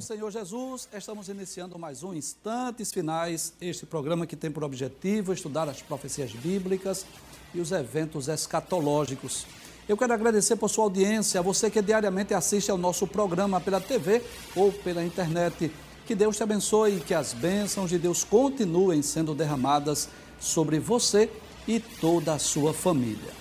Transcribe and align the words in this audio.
do 0.00 0.06
Senhor 0.06 0.30
Jesus, 0.30 0.88
estamos 0.94 1.28
iniciando 1.28 1.78
mais 1.78 2.02
um 2.02 2.14
Instantes 2.14 2.90
Finais, 2.90 3.52
este 3.60 3.84
programa 3.84 4.26
que 4.26 4.34
tem 4.34 4.50
por 4.50 4.64
objetivo 4.64 5.30
estudar 5.30 5.68
as 5.68 5.82
profecias 5.82 6.32
bíblicas 6.32 7.04
e 7.52 7.60
os 7.60 7.70
eventos 7.70 8.26
escatológicos. 8.26 9.46
Eu 9.86 9.98
quero 9.98 10.14
agradecer 10.14 10.56
por 10.56 10.70
sua 10.70 10.84
audiência, 10.84 11.38
a 11.38 11.42
você 11.42 11.70
que 11.70 11.82
diariamente 11.82 12.32
assiste 12.32 12.70
ao 12.70 12.78
nosso 12.78 13.06
programa 13.06 13.60
pela 13.60 13.78
TV 13.78 14.22
ou 14.56 14.72
pela 14.72 15.04
internet. 15.04 15.70
Que 16.06 16.14
Deus 16.14 16.34
te 16.34 16.44
abençoe 16.44 16.96
e 16.96 17.00
que 17.00 17.12
as 17.12 17.34
bênçãos 17.34 17.90
de 17.90 17.98
Deus 17.98 18.24
continuem 18.24 19.02
sendo 19.02 19.34
derramadas 19.34 20.08
sobre 20.40 20.78
você 20.78 21.30
e 21.68 21.78
toda 21.78 22.32
a 22.32 22.38
sua 22.38 22.72
família. 22.72 23.39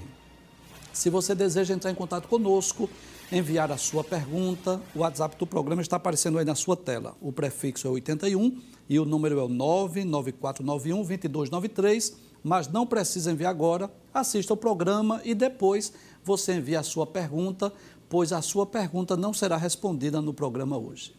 Se 0.93 1.09
você 1.09 1.37
deseja 1.37 1.73
entrar 1.73 1.93
em 1.93 1.95
contato 1.95 2.27
conosco, 2.27 2.91
enviar 3.31 3.71
a 3.71 3.77
sua 3.77 4.03
pergunta, 4.03 4.81
o 4.95 5.01
WhatsApp 5.01 5.37
do 5.37 5.47
programa 5.47 5.83
está 5.83 5.97
aparecendo 5.97 6.39
aí 6.39 6.45
na 6.45 6.55
sua 6.55 6.77
tela. 6.77 7.15
O 7.21 7.33
prefixo 7.33 7.87
é 7.87 7.91
81 7.91 8.59
e 8.89 8.99
o 8.99 9.05
número 9.05 9.39
é 9.39 9.43
o 9.43 9.49
99491 9.49 10.97
2293, 10.97 12.17
mas 12.43 12.69
não 12.69 12.87
precisa 12.87 13.31
enviar 13.31 13.51
agora. 13.51 13.91
Assista 14.13 14.55
o 14.55 14.57
programa 14.57 15.21
e 15.25 15.35
depois 15.35 15.93
você 16.25 16.55
envia 16.55 16.81
a 16.81 16.83
sua 16.83 17.07
pergunta, 17.07 17.73
pois 18.09 18.33
a 18.33 18.41
sua 18.41 18.65
pergunta 18.65 19.17
não 19.17 19.35
será 19.35 19.57
respondida 19.57 20.23
no 20.23 20.33
programa 20.33 20.79
hoje. 20.79 21.15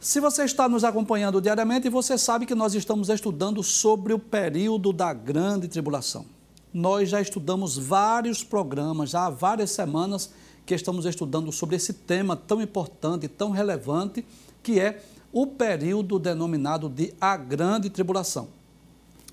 Se 0.00 0.20
você 0.20 0.44
está 0.44 0.68
nos 0.68 0.84
acompanhando 0.84 1.40
diariamente, 1.40 1.88
você 1.88 2.18
sabe 2.18 2.44
que 2.44 2.54
nós 2.54 2.74
estamos 2.74 3.08
estudando 3.08 3.62
sobre 3.62 4.12
o 4.12 4.18
período 4.18 4.92
da 4.92 5.12
grande 5.12 5.68
tribulação. 5.68 6.26
Nós 6.72 7.08
já 7.08 7.20
estudamos 7.20 7.78
vários 7.78 8.44
programas, 8.44 9.10
já 9.10 9.26
há 9.26 9.30
várias 9.30 9.70
semanas 9.70 10.30
que 10.66 10.74
estamos 10.74 11.06
estudando 11.06 11.52
sobre 11.52 11.76
esse 11.76 11.92
tema 11.92 12.36
tão 12.36 12.60
importante, 12.60 13.28
tão 13.28 13.50
relevante, 13.50 14.26
que 14.62 14.80
é 14.80 15.00
o 15.32 15.46
período 15.46 16.18
denominado 16.18 16.88
de 16.88 17.14
a 17.20 17.36
grande 17.36 17.88
tribulação. 17.88 18.48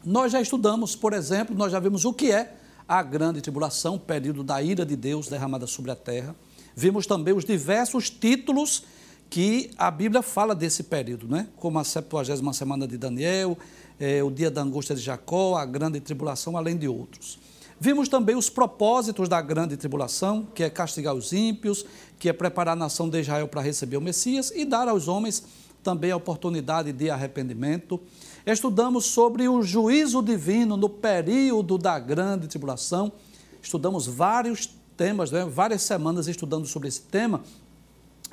Nós 0.06 0.32
já 0.32 0.40
estudamos, 0.40 0.96
por 0.96 1.12
exemplo, 1.12 1.56
nós 1.56 1.72
já 1.72 1.80
vimos 1.80 2.06
o 2.06 2.14
que 2.14 2.32
é 2.32 2.56
a 2.88 3.02
grande 3.02 3.42
tribulação, 3.42 3.96
o 3.96 4.00
período 4.00 4.44
da 4.44 4.62
ira 4.62 4.86
de 4.86 4.96
Deus 4.96 5.28
derramada 5.28 5.66
sobre 5.66 5.90
a 5.90 5.96
terra. 5.96 6.36
Vimos 6.76 7.08
também 7.08 7.34
os 7.34 7.46
diversos 7.46 8.10
títulos 8.10 8.84
que 9.30 9.72
a 9.78 9.90
Bíblia 9.90 10.22
fala 10.22 10.54
desse 10.54 10.84
período, 10.84 11.28
né? 11.28 11.48
como 11.58 11.80
a 11.80 11.84
70 11.84 12.54
semana 12.54 12.88
de 12.88 12.98
Daniel, 12.98 13.58
é, 14.00 14.22
o 14.22 14.30
dia 14.30 14.52
da 14.52 14.62
angústia 14.62 14.96
de 14.96 15.02
Jacó, 15.02 15.56
a 15.56 15.66
grande 15.66 16.00
tribulação, 16.00 16.56
além 16.56 16.78
de 16.78 16.88
outros. 16.88 17.40
Vimos 17.84 18.08
também 18.08 18.34
os 18.34 18.50
propósitos 18.50 19.28
da 19.28 19.42
grande 19.42 19.76
tribulação, 19.76 20.48
que 20.56 20.64
é 20.64 20.70
castigar 20.70 21.14
os 21.14 21.34
ímpios, 21.34 21.86
que 22.18 22.30
é 22.30 22.32
preparar 22.32 22.78
a 22.78 22.80
nação 22.80 23.10
de 23.10 23.20
Israel 23.20 23.46
para 23.46 23.60
receber 23.60 23.98
o 23.98 24.02
Messias 24.02 24.54
e 24.56 24.64
dar 24.64 24.88
aos 24.88 25.10
homens 25.10 25.44
também 25.84 26.10
a 26.10 26.16
oportunidade 26.16 26.94
de 26.94 27.10
arrependimento. 27.10 28.00
Estudamos 28.46 29.08
sobre 29.08 29.50
o 29.50 29.62
juízo 29.62 30.22
divino 30.22 30.78
no 30.78 30.88
período 30.88 31.78
da 31.78 32.00
grande 32.00 32.48
tribulação. 32.48 33.12
Estudamos 33.62 34.08
vários 34.08 34.70
temas, 34.96 35.30
né? 35.30 35.44
várias 35.44 35.82
semanas 35.82 36.30
estudando 36.30 36.66
sobre 36.66 36.88
esse 36.88 37.02
tema. 37.02 37.44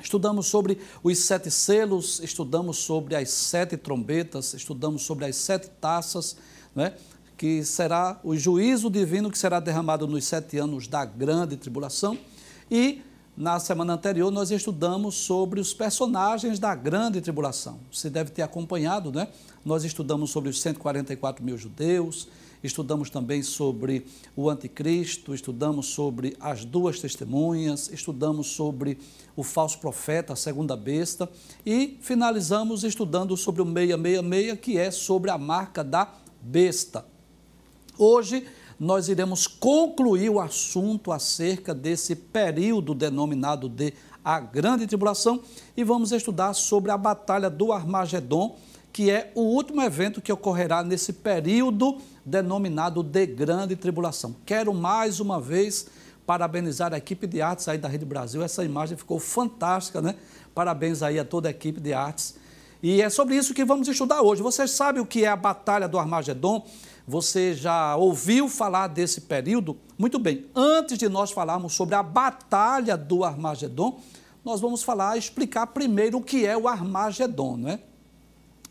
Estudamos 0.01 0.47
sobre 0.47 0.77
os 1.03 1.17
sete 1.25 1.51
selos, 1.51 2.21
estudamos 2.23 2.77
sobre 2.77 3.17
as 3.17 3.29
sete 3.29 3.75
trombetas, 3.75 4.53
estudamos 4.53 5.01
sobre 5.01 5.25
as 5.25 5.35
sete 5.35 5.69
taças, 5.81 6.37
né? 6.73 6.93
Que 7.41 7.65
será 7.65 8.19
o 8.23 8.37
juízo 8.37 8.87
divino 8.87 9.31
que 9.31 9.35
será 9.35 9.59
derramado 9.59 10.05
nos 10.05 10.25
sete 10.25 10.59
anos 10.59 10.87
da 10.87 11.03
grande 11.03 11.57
tribulação. 11.57 12.15
E 12.69 13.01
na 13.35 13.59
semana 13.59 13.93
anterior, 13.93 14.29
nós 14.29 14.51
estudamos 14.51 15.15
sobre 15.15 15.59
os 15.59 15.73
personagens 15.73 16.59
da 16.59 16.75
grande 16.75 17.19
tribulação. 17.19 17.79
Você 17.91 18.11
deve 18.11 18.29
ter 18.29 18.43
acompanhado, 18.43 19.11
né? 19.11 19.27
Nós 19.65 19.83
estudamos 19.83 20.29
sobre 20.29 20.51
os 20.51 20.61
144 20.61 21.43
mil 21.43 21.57
judeus, 21.57 22.27
estudamos 22.63 23.09
também 23.09 23.41
sobre 23.41 24.05
o 24.35 24.47
anticristo, 24.47 25.33
estudamos 25.33 25.87
sobre 25.87 26.37
as 26.39 26.63
duas 26.63 26.99
testemunhas, 26.99 27.89
estudamos 27.91 28.49
sobre 28.51 28.99
o 29.35 29.41
falso 29.41 29.79
profeta, 29.79 30.33
a 30.33 30.35
segunda 30.35 30.77
besta, 30.77 31.27
e 31.65 31.97
finalizamos 32.01 32.83
estudando 32.83 33.35
sobre 33.35 33.63
o 33.63 33.65
666, 33.65 34.59
que 34.61 34.77
é 34.77 34.91
sobre 34.91 35.31
a 35.31 35.39
marca 35.39 35.83
da 35.83 36.07
besta. 36.39 37.09
Hoje, 37.97 38.45
nós 38.79 39.09
iremos 39.09 39.45
concluir 39.45 40.29
o 40.29 40.39
assunto 40.39 41.11
acerca 41.11 41.73
desse 41.73 42.15
período 42.15 42.95
denominado 42.95 43.69
de 43.69 43.93
a 44.23 44.39
Grande 44.39 44.87
Tribulação 44.87 45.41
e 45.75 45.83
vamos 45.83 46.11
estudar 46.11 46.53
sobre 46.53 46.91
a 46.91 46.97
Batalha 46.97 47.49
do 47.49 47.71
Armagedon, 47.71 48.55
que 48.93 49.09
é 49.09 49.31
o 49.35 49.41
último 49.41 49.81
evento 49.81 50.21
que 50.21 50.31
ocorrerá 50.31 50.83
nesse 50.83 51.13
período 51.13 51.97
denominado 52.25 53.01
de 53.03 53.25
Grande 53.25 53.75
Tribulação. 53.75 54.35
Quero 54.45 54.73
mais 54.73 55.19
uma 55.19 55.39
vez 55.39 55.87
parabenizar 56.25 56.93
a 56.93 56.97
equipe 56.97 57.25
de 57.25 57.41
artes 57.41 57.67
aí 57.67 57.77
da 57.77 57.87
Rede 57.87 58.05
Brasil. 58.05 58.43
Essa 58.43 58.63
imagem 58.63 58.97
ficou 58.97 59.19
fantástica, 59.19 60.01
né? 60.01 60.15
Parabéns 60.53 61.01
aí 61.01 61.19
a 61.19 61.25
toda 61.25 61.47
a 61.47 61.51
equipe 61.51 61.79
de 61.79 61.93
artes. 61.93 62.35
E 62.83 62.99
é 62.99 63.11
sobre 63.11 63.35
isso 63.35 63.53
que 63.53 63.63
vamos 63.63 63.87
estudar 63.87 64.23
hoje. 64.23 64.41
Vocês 64.41 64.71
sabem 64.71 65.01
o 65.01 65.05
que 65.05 65.23
é 65.23 65.27
a 65.27 65.35
Batalha 65.35 65.87
do 65.87 65.99
Armagedon? 65.99 66.65
Você 67.07 67.53
já 67.53 67.95
ouviu 67.95 68.49
falar 68.49 68.87
desse 68.87 69.21
período? 69.21 69.77
Muito 69.99 70.17
bem, 70.17 70.47
antes 70.55 70.97
de 70.97 71.07
nós 71.07 71.31
falarmos 71.31 71.73
sobre 71.73 71.93
a 71.93 72.01
batalha 72.01 72.97
do 72.97 73.23
Armagedon, 73.23 73.99
nós 74.43 74.59
vamos 74.59 74.81
falar, 74.81 75.15
explicar 75.15 75.67
primeiro 75.67 76.17
o 76.17 76.23
que 76.23 76.43
é 76.43 76.57
o 76.57 76.67
Armagedon, 76.67 77.57
não 77.57 77.69
é? 77.69 77.79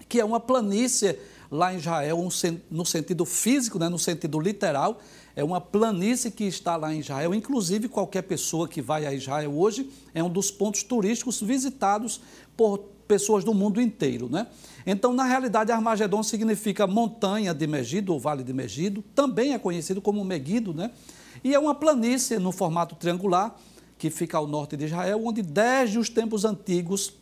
Que 0.09 0.19
é 0.19 0.25
uma 0.25 0.41
planície 0.41 1.17
lá 1.49 1.73
em 1.73 1.77
Israel, 1.77 2.29
no 2.69 2.87
sentido 2.87 3.25
físico, 3.25 3.79
né? 3.79 3.89
no 3.89 3.99
sentido 3.99 4.41
literal, 4.41 4.99
é 5.37 5.45
uma 5.45 5.61
planície 5.61 6.33
que 6.33 6.45
está 6.45 6.75
lá 6.77 6.93
em 6.93 6.99
Israel. 6.99 7.33
Inclusive, 7.33 7.89
qualquer 7.89 8.23
pessoa 8.23 8.67
que 8.67 8.83
vai 8.83 9.07
a 9.07 9.13
Israel 9.13 9.57
hoje 9.57 9.89
é 10.13 10.23
um 10.23 10.31
dos 10.31 10.51
pontos 10.51 10.83
turísticos 10.83 11.41
visitados 11.41 12.21
por 12.57 12.85
pessoas 13.11 13.43
do 13.43 13.53
mundo 13.53 13.81
inteiro, 13.81 14.29
né? 14.31 14.47
Então, 14.87 15.13
na 15.13 15.25
realidade, 15.25 15.73
Armagedon 15.73 16.23
significa 16.23 16.87
montanha 16.87 17.53
de 17.53 17.67
Megido, 17.67 18.13
ou 18.13 18.21
vale 18.21 18.45
de 18.45 18.53
Megido, 18.53 19.03
também 19.17 19.53
é 19.53 19.59
conhecido 19.59 20.01
como 20.01 20.25
Megido, 20.25 20.73
né? 20.73 20.93
E 21.43 21.53
é 21.53 21.59
uma 21.59 21.75
planície 21.75 22.39
no 22.39 22.53
formato 22.53 22.95
triangular, 22.95 23.57
que 23.99 24.11
fica 24.11 24.39
ao 24.39 24.47
norte 24.47 24.77
de 24.77 24.85
Israel, 24.85 25.21
onde 25.27 25.43
desde 25.43 25.99
os 25.99 26.09
tempos 26.09 26.45
antigos 26.45 27.15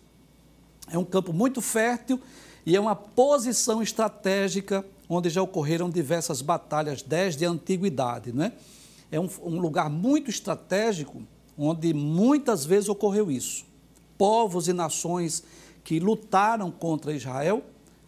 é 0.91 0.99
um 0.99 1.05
campo 1.05 1.33
muito 1.33 1.63
fértil 1.63 2.21
e 2.67 2.77
é 2.77 2.81
uma 2.81 2.95
posição 2.95 3.83
estratégica 3.83 4.85
onde 5.09 5.31
já 5.31 5.41
ocorreram 5.41 5.89
diversas 5.89 6.43
batalhas 6.43 7.01
desde 7.01 7.47
a 7.47 7.51
antiguidade, 7.51 8.31
né? 8.31 8.53
É 9.11 9.19
um, 9.19 9.29
um 9.43 9.59
lugar 9.59 9.89
muito 9.89 10.29
estratégico 10.29 11.23
onde 11.57 11.95
muitas 11.95 12.67
vezes 12.67 12.91
ocorreu 12.91 13.31
isso. 13.31 13.65
Povos 14.19 14.69
e 14.69 14.73
nações 14.73 15.43
que 15.89 15.99
lutaram 15.99 16.71
contra 16.71 17.15
Israel 17.15 17.65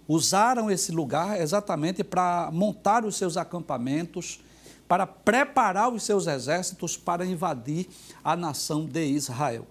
usaram 0.06 0.70
esse 0.70 0.92
lugar 0.92 1.40
exatamente 1.40 2.04
para 2.04 2.50
montar 2.52 3.06
os 3.06 3.16
seus 3.16 3.38
acampamentos, 3.38 4.38
para 4.86 5.06
preparar 5.06 5.90
os 5.90 6.02
seus 6.02 6.26
exércitos 6.26 6.98
para 6.98 7.24
invadir 7.24 7.88
a 8.22 8.36
nação 8.36 8.84
de 8.84 9.02
Israel. 9.06 9.66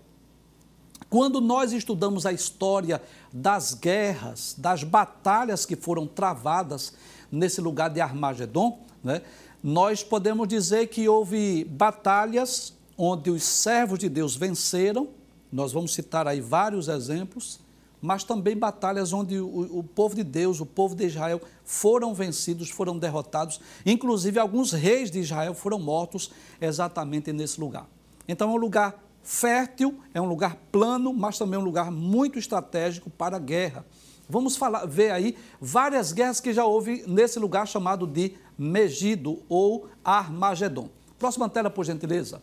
Quando 1.07 1.39
nós 1.39 1.71
estudamos 1.71 2.25
a 2.25 2.33
história 2.33 2.99
das 3.31 3.75
guerras, 3.75 4.55
das 4.57 4.83
batalhas 4.83 5.63
que 5.63 5.75
foram 5.75 6.07
travadas 6.07 6.93
nesse 7.31 7.61
lugar 7.61 7.91
de 7.91 8.01
Armagedon, 8.01 8.79
né, 9.03 9.21
nós 9.61 10.03
podemos 10.03 10.47
dizer 10.47 10.87
que 10.87 11.07
houve 11.07 11.63
batalhas 11.63 12.73
onde 12.97 13.29
os 13.29 13.43
servos 13.43 13.99
de 13.99 14.09
Deus 14.09 14.35
venceram, 14.35 15.09
nós 15.51 15.71
vamos 15.71 15.93
citar 15.93 16.27
aí 16.27 16.41
vários 16.41 16.87
exemplos, 16.87 17.68
mas 18.01 18.23
também 18.23 18.55
batalhas 18.55 19.13
onde 19.13 19.39
o, 19.39 19.79
o, 19.79 19.83
povo 19.83 20.15
de 20.15 20.23
Deus, 20.23 20.59
o 20.59 20.65
povo 20.65 20.95
de 20.95 21.05
Israel, 21.05 21.41
foram 21.63 22.13
vencidos, 22.13 22.69
foram 22.69 22.97
derrotados. 22.97 23.59
Inclusive, 23.85 24.39
alguns 24.39 24.71
reis 24.71 25.11
de 25.11 25.19
Israel 25.19 25.53
foram 25.53 25.79
mortos 25.79 26.31
exatamente 26.61 27.33
nesse 27.33 27.59
lugar. 27.59 27.87
Então, 28.27 28.49
é 28.49 28.53
um 28.53 28.57
lugar 28.57 29.03
fértil, 29.21 29.99
é 30.13 30.21
um 30.21 30.27
lugar 30.27 30.57
plano, 30.71 31.13
mas 31.13 31.37
também 31.37 31.59
um 31.59 31.63
lugar 31.63 31.91
muito 31.91 32.39
estratégico 32.39 33.09
para 33.09 33.37
a 33.37 33.39
guerra. 33.39 33.85
Vamos 34.29 34.55
falar, 34.55 34.85
ver 34.85 35.11
aí 35.11 35.35
várias 35.59 36.11
guerras 36.11 36.39
que 36.39 36.53
já 36.53 36.63
houve 36.63 37.03
nesse 37.07 37.39
lugar 37.39 37.67
chamado 37.67 38.05
de 38.05 38.35
Megido 38.57 39.41
ou 39.49 39.87
Armagedon. 40.03 40.89
Próxima 41.17 41.49
tela, 41.49 41.69
por 41.69 41.83
gentileza. 41.83 42.41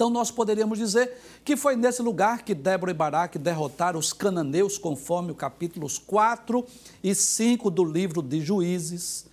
Então, 0.00 0.08
nós 0.08 0.30
poderíamos 0.30 0.78
dizer 0.78 1.12
que 1.44 1.58
foi 1.58 1.76
nesse 1.76 2.00
lugar 2.00 2.42
que 2.42 2.54
Débora 2.54 2.90
e 2.90 2.94
Baraque 2.94 3.38
derrotaram 3.38 3.98
os 3.98 4.14
cananeus, 4.14 4.78
conforme 4.78 5.30
o 5.30 5.34
capítulos 5.34 5.98
4 5.98 6.64
e 7.04 7.14
5 7.14 7.70
do 7.70 7.84
livro 7.84 8.22
de 8.22 8.40
Juízes. 8.40 9.26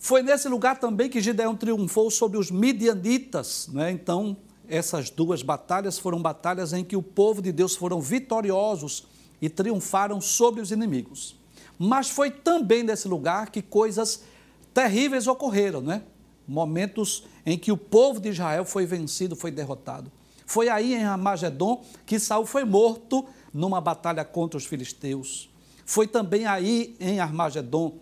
Foi 0.00 0.20
nesse 0.20 0.48
lugar 0.48 0.80
também 0.80 1.08
que 1.08 1.20
Gideão 1.20 1.54
triunfou 1.54 2.10
sobre 2.10 2.36
os 2.36 2.50
midianitas. 2.50 3.68
Né? 3.72 3.92
Então, 3.92 4.36
essas 4.68 5.08
duas 5.08 5.40
batalhas 5.40 6.00
foram 6.00 6.20
batalhas 6.20 6.72
em 6.72 6.82
que 6.82 6.96
o 6.96 7.02
povo 7.02 7.40
de 7.40 7.52
Deus 7.52 7.76
foram 7.76 8.00
vitoriosos 8.00 9.06
e 9.40 9.48
triunfaram 9.48 10.20
sobre 10.20 10.60
os 10.60 10.72
inimigos. 10.72 11.36
Mas 11.78 12.10
foi 12.10 12.28
também 12.28 12.82
nesse 12.82 13.06
lugar 13.06 13.50
que 13.50 13.62
coisas 13.62 14.24
terríveis 14.74 15.28
ocorreram, 15.28 15.80
né? 15.80 16.02
Momentos 16.44 17.22
em 17.44 17.58
que 17.58 17.72
o 17.72 17.76
povo 17.76 18.20
de 18.20 18.30
Israel 18.30 18.64
foi 18.64 18.86
vencido, 18.86 19.36
foi 19.36 19.50
derrotado. 19.50 20.10
Foi 20.46 20.68
aí 20.68 20.94
em 20.94 21.04
Armagedon 21.04 21.82
que 22.04 22.18
Saul 22.18 22.46
foi 22.46 22.64
morto 22.64 23.24
numa 23.52 23.80
batalha 23.80 24.24
contra 24.24 24.58
os 24.58 24.64
filisteus. 24.64 25.50
Foi 25.84 26.06
também 26.06 26.46
aí 26.46 26.96
em 27.00 27.20
Armagedon 27.20 27.98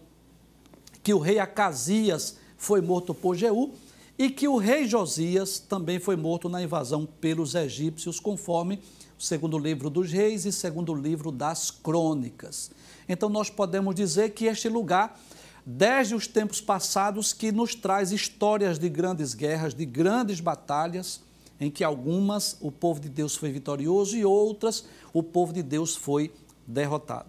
que 1.03 1.15
o 1.15 1.19
rei 1.19 1.39
Acasias 1.39 2.37
foi 2.57 2.81
morto 2.81 3.15
por 3.15 3.35
Jeú 3.35 3.73
e 4.19 4.29
que 4.29 4.47
o 4.47 4.59
rei 4.59 4.87
Josias 4.87 5.59
também 5.59 5.99
foi 5.99 6.15
morto 6.15 6.49
na 6.49 6.63
invasão 6.63 7.07
pelos 7.07 7.55
egípcios, 7.55 8.21
conforme 8.21 8.81
o 9.19 9.23
segundo 9.23 9.59
livro 9.59 9.89
dos 9.89 10.13
reis 10.13 10.45
e 10.45 10.53
segundo 10.53 10.95
livro 10.95 11.33
das 11.33 11.71
crônicas. 11.71 12.71
Então 13.09 13.29
nós 13.29 13.49
podemos 13.49 13.95
dizer 13.95 14.31
que 14.31 14.45
este 14.45 14.69
lugar 14.69 15.19
desde 15.65 16.15
os 16.15 16.27
tempos 16.27 16.61
passados, 16.61 17.33
que 17.33 17.53
nos 17.53 17.75
traz 17.75 18.13
histórias 18.13 18.79
de 18.79 18.89
grandes 18.89 19.35
guerras, 19.35 19.75
de 19.75 19.85
grandes 19.85 20.41
batalhas, 20.41 21.21
em 21.61 21.71
que 21.71 21.85
algumas 21.85 22.57
o 22.61 22.73
povo 22.73 22.99
de 22.99 23.09
Deus 23.09 23.37
foi 23.37 23.53
vitorioso 23.53 24.17
e 24.17 24.25
outras 24.25 24.85
o 25.13 25.23
povo 25.23 25.53
de 25.53 25.63
Deus 25.63 25.95
foi 25.95 26.33
derrotado. 26.67 27.29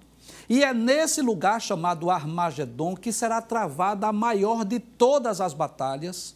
E 0.50 0.64
é 0.64 0.74
nesse 0.74 1.22
lugar 1.22 1.62
chamado 1.62 2.10
Armagedon 2.10 2.96
que 2.96 3.12
será 3.12 3.42
travada 3.42 4.08
a 4.08 4.14
maior 4.14 4.64
de 4.64 4.80
todas 4.80 5.42
as 5.42 5.54
batalhas. 5.54 6.36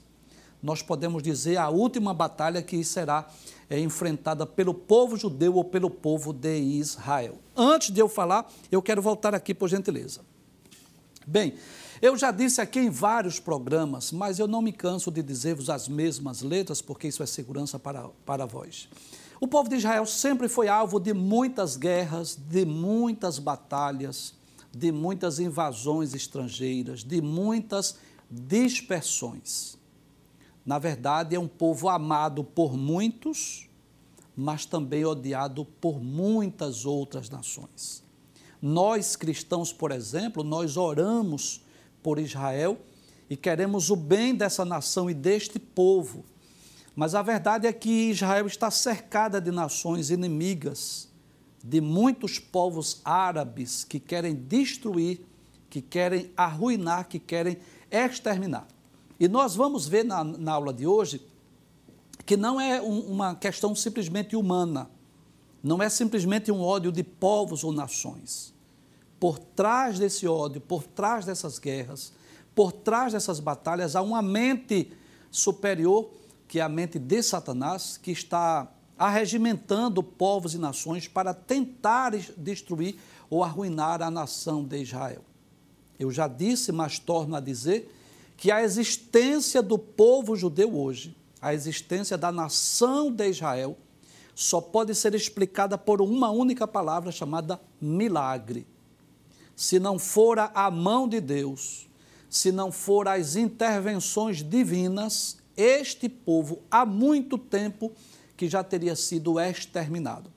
Nós 0.62 0.81
podemos 0.81 1.21
dizer 1.21 1.57
a 1.57 1.69
última 1.69 2.13
batalha 2.13 2.62
que 2.62 2.83
será 2.83 3.27
é, 3.69 3.80
enfrentada 3.80 4.45
pelo 4.45 4.74
povo 4.74 5.15
judeu 5.15 5.56
ou 5.56 5.63
pelo 5.63 5.89
povo 5.89 6.33
de 6.33 6.57
Israel. 6.57 7.36
Antes 7.56 7.92
de 7.92 8.00
eu 8.01 8.09
falar, 8.09 8.51
eu 8.71 8.81
quero 8.81 9.01
voltar 9.01 9.33
aqui 9.36 9.53
por 9.53 9.69
gentileza. 9.69 10.21
Bem, 11.27 11.56
eu 12.00 12.16
já 12.16 12.30
disse 12.30 12.62
aqui 12.62 12.80
em 12.80 12.89
vários 12.89 13.39
programas, 13.39 14.12
mas 14.12 14.38
eu 14.38 14.48
não 14.48 14.62
me 14.62 14.72
canso 14.72 15.10
de 15.10 15.24
dizer-vos 15.24 15.72
as 15.72 15.88
mesmas 15.88 16.44
letras, 16.44 16.81
porque 16.81 17.07
isso 17.07 17.24
é 17.24 17.25
segurança 17.25 17.80
para, 17.80 18.10
para 18.24 18.45
vós. 18.45 18.88
O 19.42 19.48
povo 19.48 19.68
de 19.68 19.75
Israel 19.75 20.06
sempre 20.06 20.48
foi 20.48 20.68
alvo 20.68 21.00
de 21.00 21.13
muitas 21.13 21.75
guerras, 21.75 22.36
de 22.36 22.63
muitas 22.63 23.39
batalhas, 23.39 24.36
de 24.72 24.92
muitas 24.92 25.39
invasões 25.39 26.13
estrangeiras, 26.13 27.04
de 27.04 27.22
muitas 27.22 27.98
dispersões. 28.30 29.78
Na 30.63 30.78
verdade, 30.78 31.36
é 31.36 31.39
um 31.39 31.48
povo 31.48 31.89
amado 31.89 32.44
por 32.44 32.78
muitos, 32.78 33.68
mas 34.36 34.66
também 34.66 35.06
odiado 35.06 35.66
por 35.66 36.00
muitas 36.00 36.86
outras 36.86 37.30
nações. 37.31 38.05
Nós 38.62 39.16
cristãos, 39.16 39.72
por 39.72 39.92
exemplo, 39.92 40.44
nós 40.44 40.78
oramos 40.78 41.62
por 42.02 42.19
Israel 42.19 42.78
e 43.30 43.36
queremos 43.36 43.90
o 43.90 43.96
bem 43.96 44.36
dessa 44.36 44.63
nação 44.63 45.10
e 45.10 45.13
deste 45.13 45.60
povo. 45.60 46.24
Mas 46.96 47.13
a 47.13 47.22
verdade 47.22 47.68
é 47.68 47.74
que 47.74 48.10
Israel 48.10 48.48
está 48.48 48.72
cercada 48.72 49.42
de 49.42 49.52
nações 49.52 50.10
inimigas, 50.10 51.10
de 51.63 51.81
muitos 51.81 52.40
povos 52.40 53.02
árabes 53.04 53.84
que 53.84 54.00
querem 54.00 54.36
destruir, 54.36 55.22
que 55.69 55.81
querem 55.81 56.31
arruinar, 56.38 57.07
que 57.07 57.19
querem 57.19 57.57
exterminar. 57.92 58.68
E 59.19 59.28
nós 59.28 59.56
vamos 59.56 59.88
ver 59.88 60.06
na, 60.06 60.24
na 60.24 60.54
aula 60.54 60.74
de 60.74 60.86
hoje 60.86 61.22
que 62.25 62.36
não 62.38 62.60
é 62.60 62.81
um, 62.81 63.00
uma 63.02 63.36
questão 63.36 63.75
simplesmente 63.75 64.36
humana, 64.36 64.90
não 65.65 65.81
é 65.81 65.89
simplesmente 65.89 66.51
um 66.51 66.62
ódio 66.62 66.91
de 66.91 67.03
povos 67.03 67.63
ou 67.63 67.71
nações 67.71 68.53
por 69.19 69.39
trás 69.39 69.97
desse 69.97 70.27
ódio, 70.27 70.62
por 70.62 70.83
trás 70.83 71.25
dessas 71.25 71.57
guerras, 71.57 72.13
por 72.53 72.71
trás 72.71 73.13
dessas 73.13 73.39
batalhas, 73.39 73.95
há 73.95 74.01
uma 74.03 74.21
mente 74.21 74.91
superior, 75.31 76.12
que 76.47 76.59
é 76.59 76.62
a 76.62 76.69
mente 76.69 77.00
de 77.00 77.23
Satanás, 77.23 77.97
que 77.97 78.12
está 78.12 78.71
arregimentando 78.95 80.03
povos 80.03 80.53
e 80.53 80.59
nações 80.59 81.07
para 81.07 81.33
tentar 81.33 82.11
destruir 82.38 83.00
ou 83.27 83.44
arruinar 83.44 84.03
a 84.03 84.11
nação 84.11 84.63
de 84.63 84.77
Israel. 84.77 85.23
Eu 85.97 86.11
já 86.11 86.27
disse, 86.27 86.71
mas 86.71 87.00
torno 87.00 87.35
a 87.35 87.39
dizer, 87.39 87.91
que 88.38 88.51
a 88.51 88.61
existência 88.61 89.63
do 89.63 89.79
povo 89.79 90.35
judeu 90.35 90.77
hoje, 90.77 91.18
a 91.41 91.56
existência 91.56 92.15
da 92.15 92.31
nação 92.31 93.11
de 93.11 93.27
Israel, 93.27 93.75
só 94.35 94.61
pode 94.61 94.93
ser 94.93 95.15
explicada 95.15 95.77
por 95.77 96.01
uma 96.01 96.29
única 96.29 96.67
palavra 96.67 97.11
chamada 97.11 97.59
milagre 97.81 98.67
se 99.55 99.79
não 99.79 99.97
fora 99.97 100.51
a 100.53 100.69
mão 100.69 101.07
de 101.07 101.21
Deus, 101.21 101.87
se 102.29 102.51
não 102.51 102.71
for 102.71 103.07
as 103.07 103.35
intervenções 103.35 104.43
divinas, 104.43 105.37
este 105.55 106.09
povo 106.09 106.61
há 106.69 106.85
muito 106.85 107.37
tempo 107.37 107.91
que 108.35 108.49
já 108.49 108.61
teria 108.63 108.95
sido 108.95 109.39
exterminado. 109.39 110.30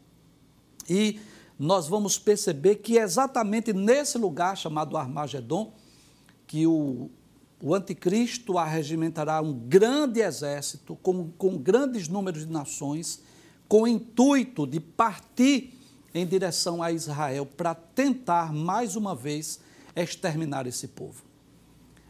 E 0.89 1.19
nós 1.59 1.89
vamos 1.89 2.17
perceber 2.17 2.77
que 2.77 2.97
é 2.97 3.03
exatamente 3.03 3.73
nesse 3.73 4.17
lugar 4.17 4.57
chamado 4.57 4.97
Armagedon 4.97 5.73
que 6.47 6.67
o, 6.67 7.11
o 7.61 7.75
anticristo 7.75 8.57
arregimentará 8.57 9.43
um 9.43 9.53
grande 9.53 10.21
exército 10.21 10.97
com, 11.03 11.31
com 11.33 11.59
grandes 11.59 12.07
números 12.07 12.47
de 12.47 12.53
nações, 12.53 13.21
com 13.69 13.83
o 13.83 13.89
intuito 13.89 14.67
de 14.67 14.81
partir 14.81 15.79
em 16.15 16.27
direção 16.27 16.83
a 16.83 16.91
Israel 16.91 17.45
para 17.45 17.75
tentar 17.75 18.53
mais 18.53 18.97
uma 18.97 19.15
vez 19.15 19.61
exterminar 19.95 20.67
esse 20.67 20.89
povo. 20.89 21.23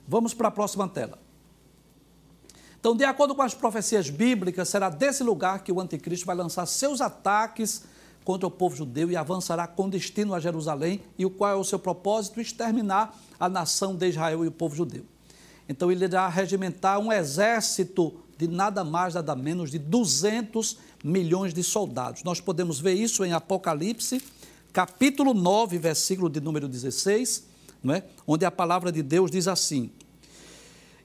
Vamos 0.07 0.33
para 0.33 0.49
a 0.49 0.53
próxima 0.53 0.89
tela. 0.89 1.19
Então, 2.81 2.97
de 2.97 3.05
acordo 3.05 3.35
com 3.35 3.43
as 3.43 3.55
profecias 3.55 4.09
bíblicas, 4.09 4.69
será 4.69 4.89
desse 4.89 5.25
lugar 5.25 5.65
que 5.65 5.73
o 5.73 5.81
anticristo 5.81 6.25
vai 6.25 6.37
lançar 6.37 6.65
seus 6.65 7.01
ataques 7.01 7.85
contra 8.25 8.47
o 8.47 8.51
povo 8.51 8.77
judeu 8.77 9.11
e 9.11 9.17
avançará 9.17 9.67
com 9.67 9.89
destino 9.89 10.35
a 10.35 10.41
Jerusalém, 10.41 11.01
e 11.19 11.27
o 11.27 11.31
qual 11.31 11.51
é 11.51 11.55
o 11.57 11.65
seu 11.65 11.79
propósito? 11.79 12.41
Exterminar 12.41 13.19
a 13.41 13.49
nação 13.49 13.97
de 13.97 14.09
Israel 14.09 14.45
e 14.45 14.49
o 14.49 14.53
povo 14.53 14.77
judeu. 14.77 15.05
Então, 15.69 15.91
ele 15.91 16.05
irá 16.05 16.29
regimentar 16.29 16.99
um 16.99 17.13
exército 17.13 18.15
de 18.39 18.47
nada 18.47 18.85
mais, 18.85 19.15
nada 19.15 19.35
menos 19.35 19.69
de 19.71 19.79
200 19.81 20.79
milhões 21.03 21.53
de 21.53 21.65
soldados. 21.65 22.23
Nós 22.23 22.41
podemos 22.41 22.79
ver 22.79 22.95
isso 22.95 23.25
em 23.25 23.33
Apocalipse, 23.33 24.23
capítulo 24.73 25.35
9, 25.35 25.77
versículo 25.77 26.31
de 26.31 26.41
número 26.41 26.69
16, 26.69 27.45
não 27.83 27.95
é? 27.95 28.05
onde 28.25 28.45
a 28.45 28.51
palavra 28.51 28.93
de 28.93 29.03
Deus 29.03 29.29
diz 29.29 29.49
assim: 29.49 29.91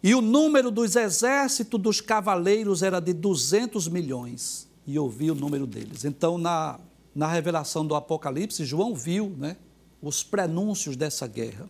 E 0.04 0.14
o 0.14 0.22
número 0.22 0.70
dos 0.70 0.96
exércitos 0.96 1.82
dos 1.82 2.00
cavaleiros 2.00 2.84
era 2.84 3.00
de 3.00 3.14
200 3.14 3.88
milhões, 3.88 4.68
e 4.86 4.96
eu 4.96 5.10
vi 5.10 5.32
o 5.32 5.36
número 5.36 5.66
deles. 5.66 6.06
Então, 6.06 6.38
na, 6.38 6.80
na 7.16 7.28
revelação 7.28 7.84
do 7.84 7.96
Apocalipse, 7.96 8.64
João 8.64 8.94
viu 8.94 9.36
né, 9.40 9.58
os 10.04 10.22
prenúncios 10.22 10.96
dessa 10.96 11.26
guerra. 11.26 11.68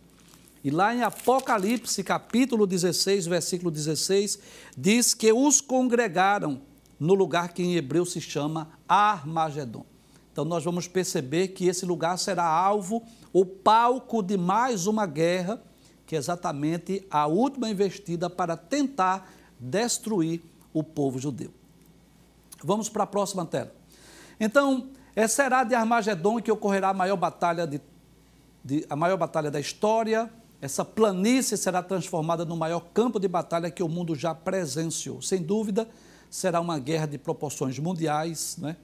E 0.64 0.70
lá 0.70 0.94
em 0.94 1.02
Apocalipse, 1.02 2.02
capítulo 2.02 2.66
16, 2.66 3.26
versículo 3.26 3.70
16, 3.70 4.38
diz 4.74 5.12
que 5.12 5.30
os 5.30 5.60
congregaram 5.60 6.62
no 6.98 7.12
lugar 7.12 7.52
que 7.52 7.62
em 7.62 7.76
hebreu 7.76 8.06
se 8.06 8.18
chama 8.18 8.70
Armagedon. 8.88 9.84
Então 10.32 10.42
nós 10.42 10.64
vamos 10.64 10.88
perceber 10.88 11.48
que 11.48 11.66
esse 11.66 11.84
lugar 11.84 12.18
será 12.18 12.46
alvo, 12.46 13.02
o 13.30 13.44
palco 13.44 14.22
de 14.22 14.38
mais 14.38 14.86
uma 14.86 15.04
guerra, 15.04 15.62
que 16.06 16.16
é 16.16 16.18
exatamente 16.18 17.06
a 17.10 17.26
última 17.26 17.68
investida 17.68 18.30
para 18.30 18.56
tentar 18.56 19.30
destruir 19.60 20.40
o 20.72 20.82
povo 20.82 21.18
judeu. 21.18 21.50
Vamos 22.62 22.88
para 22.88 23.04
a 23.04 23.06
próxima 23.06 23.44
tela. 23.44 23.70
Então, 24.40 24.88
é, 25.14 25.28
será 25.28 25.62
de 25.62 25.74
Armagedon 25.74 26.40
que 26.40 26.50
ocorrerá 26.50 26.88
a 26.88 26.94
maior 26.94 27.16
batalha 27.16 27.66
de, 27.66 27.82
de, 28.64 28.86
a 28.88 28.96
maior 28.96 29.18
batalha 29.18 29.50
da 29.50 29.60
história, 29.60 30.30
essa 30.60 30.84
planície 30.84 31.56
será 31.56 31.82
transformada 31.82 32.44
no 32.44 32.56
maior 32.56 32.80
campo 32.92 33.18
de 33.18 33.28
batalha 33.28 33.70
que 33.70 33.82
o 33.82 33.88
mundo 33.88 34.14
já 34.14 34.34
presenciou. 34.34 35.20
Sem 35.20 35.42
dúvida, 35.42 35.88
será 36.30 36.60
uma 36.60 36.78
guerra 36.78 37.06
de 37.06 37.18
proporções 37.18 37.78
mundiais. 37.78 38.56
Né? 38.58 38.76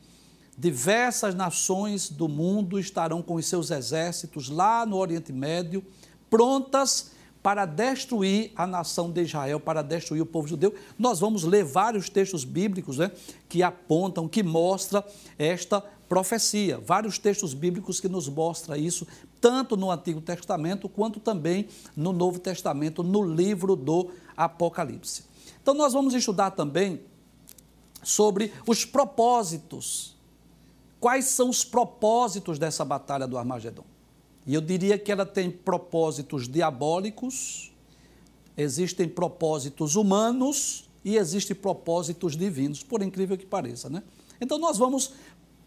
Diversas 0.57 1.35
nações 1.35 2.11
do 2.11 2.29
mundo 2.29 2.79
estarão 2.79 3.23
com 3.23 3.35
os 3.35 3.47
seus 3.47 3.71
exércitos 3.71 4.49
lá 4.49 4.85
no 4.85 4.97
Oriente 4.97 5.33
Médio, 5.33 5.83
prontas 6.29 7.13
para 7.43 7.65
destruir 7.65 8.53
a 8.55 8.67
nação 8.67 9.11
de 9.11 9.23
Israel, 9.23 9.59
para 9.59 9.83
destruir 9.83 10.21
o 10.21 10.27
povo 10.27 10.47
judeu. 10.47 10.75
Nós 10.99 11.21
vamos 11.21 11.43
ler 11.45 11.65
vários 11.65 12.11
textos 12.11 12.45
bíblicos 12.45 12.99
né, 12.99 13.11
que 13.49 13.63
apontam, 13.63 14.29
que 14.29 14.43
mostram 14.43 15.03
esta 15.39 15.83
profecia. 16.09 16.79
Vários 16.79 17.19
textos 17.19 17.55
bíblicos 17.55 18.01
que 18.01 18.09
nos 18.09 18.29
mostram 18.29 18.77
isso, 18.77 19.07
tanto 19.41 19.77
no 19.77 19.91
Antigo 19.91 20.21
Testamento 20.21 20.89
quanto 20.89 21.19
também 21.19 21.69
no 21.97 22.13
Novo 22.13 22.39
Testamento, 22.39 23.03
no 23.03 23.23
livro 23.23 23.75
do 23.75 24.11
Apocalipse. 24.37 25.25
Então, 25.63 25.75
nós 25.75 25.93
vamos 25.93 26.15
estudar 26.15 26.51
também 26.53 27.01
sobre 28.03 28.53
os 28.67 28.85
propósitos. 28.85 30.17
Quais 30.99 31.27
são 31.27 31.49
os 31.49 31.65
propósitos 31.65 32.59
dessa 32.59 32.85
batalha 32.85 33.27
do 33.27 33.39
Armagedon? 33.39 33.85
E 34.47 34.55
eu 34.55 34.61
diria 34.61 34.99
que 34.99 35.13
ela 35.13 35.27
tem 35.27 35.51
propósitos 35.51 36.49
diabólicos, 36.49 37.73
existem 38.57 39.09
propósitos 39.09 39.97
humanos 39.97 40.89
e 41.05 41.17
existem 41.17 41.57
propósitos 41.57 42.37
divinos, 42.37 42.83
por 42.83 43.03
incrível 43.03 43.37
que 43.37 43.47
pareça, 43.47 43.89
né? 43.89 44.03
Então 44.41 44.59
nós 44.59 44.77
vamos 44.77 45.13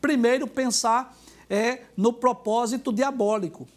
primeiro 0.02 0.48
pensar 0.48 1.18
é 1.50 1.82
no 1.96 2.14
propósito 2.14 2.92
diabólico. 2.92 3.68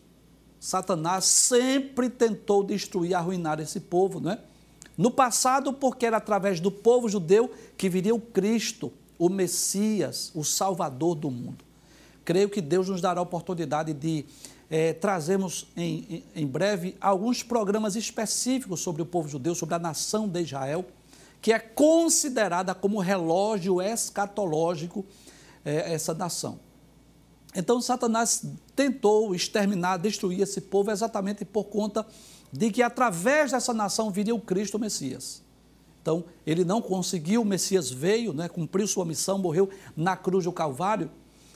Satanás 0.59 1.25
sempre 1.25 2.09
tentou 2.09 2.65
destruir, 2.65 3.15
arruinar 3.15 3.61
esse 3.61 3.81
povo, 3.81 4.21
não 4.21 4.33
é? 4.33 4.41
No 4.97 5.11
passado, 5.11 5.73
porque 5.73 6.07
era 6.07 6.17
através 6.17 6.59
do 6.59 6.71
povo 6.71 7.09
judeu 7.09 7.51
que 7.77 7.89
viria 7.89 8.15
o 8.15 8.21
Cristo, 8.21 8.91
o 9.19 9.29
Messias, 9.29 10.31
o 10.35 10.43
Salvador 10.43 11.15
do 11.15 11.31
mundo. 11.31 11.65
Creio 12.25 12.49
que 12.49 12.61
Deus 12.61 12.89
nos 12.89 13.01
dará 13.01 13.21
a 13.21 13.23
oportunidade 13.23 13.93
de 13.93 14.25
é, 14.71 14.93
trazermos 14.93 15.69
em, 15.77 16.25
em, 16.35 16.47
breve 16.47 16.97
alguns 17.01 17.43
programas 17.43 17.95
específicos 17.95 18.81
sobre 18.81 19.03
o 19.03 19.07
povo 19.07 19.29
judeu, 19.29 19.55
sobre 19.55 19.75
a 19.75 19.79
nação 19.79 20.27
de 20.27 20.41
Israel, 20.43 20.85
que 21.41 21.53
é 21.53 21.59
considerada 21.59 22.75
como 22.75 22.99
relógio 22.99 23.81
escatológico 23.81 25.05
é, 25.65 25.93
essa 25.93 26.15
nação. 26.15 26.59
Então, 27.59 27.81
Satanás 27.81 28.45
tentou 28.77 29.35
exterminar, 29.35 29.97
destruir 29.97 30.43
esse 30.43 30.61
povo 30.61 30.91
exatamente 30.91 31.43
por 31.43 31.65
conta 31.65 32.07
de 32.53 32.71
que 32.71 32.83
através 32.83 33.51
dessa 33.51 33.73
nação 33.73 34.11
viria 34.11 34.35
o 34.35 34.41
Cristo 34.41 34.75
o 34.75 34.79
Messias. 34.79 35.43
Então, 36.03 36.23
ele 36.47 36.67
não 36.67 36.83
conseguiu, 36.83 37.41
o 37.41 37.45
Messias 37.47 37.91
veio, 37.91 38.35
né, 38.35 38.47
cumpriu 38.47 38.87
sua 38.87 39.07
missão, 39.07 39.39
morreu 39.39 39.71
na 39.97 40.17
cruz 40.17 40.45
do 40.45 40.53
Calvário, 40.53 41.11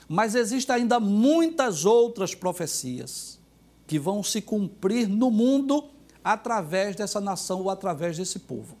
mas 0.09 0.33
existem 0.33 0.77
ainda 0.77 0.99
muitas 0.99 1.85
outras 1.85 2.33
profecias 2.33 3.39
que 3.85 3.99
vão 3.99 4.23
se 4.23 4.41
cumprir 4.41 5.07
no 5.07 5.29
mundo 5.29 5.85
através 6.23 6.95
dessa 6.95 7.21
nação 7.21 7.61
ou 7.61 7.69
através 7.69 8.17
desse 8.17 8.39
povo. 8.39 8.80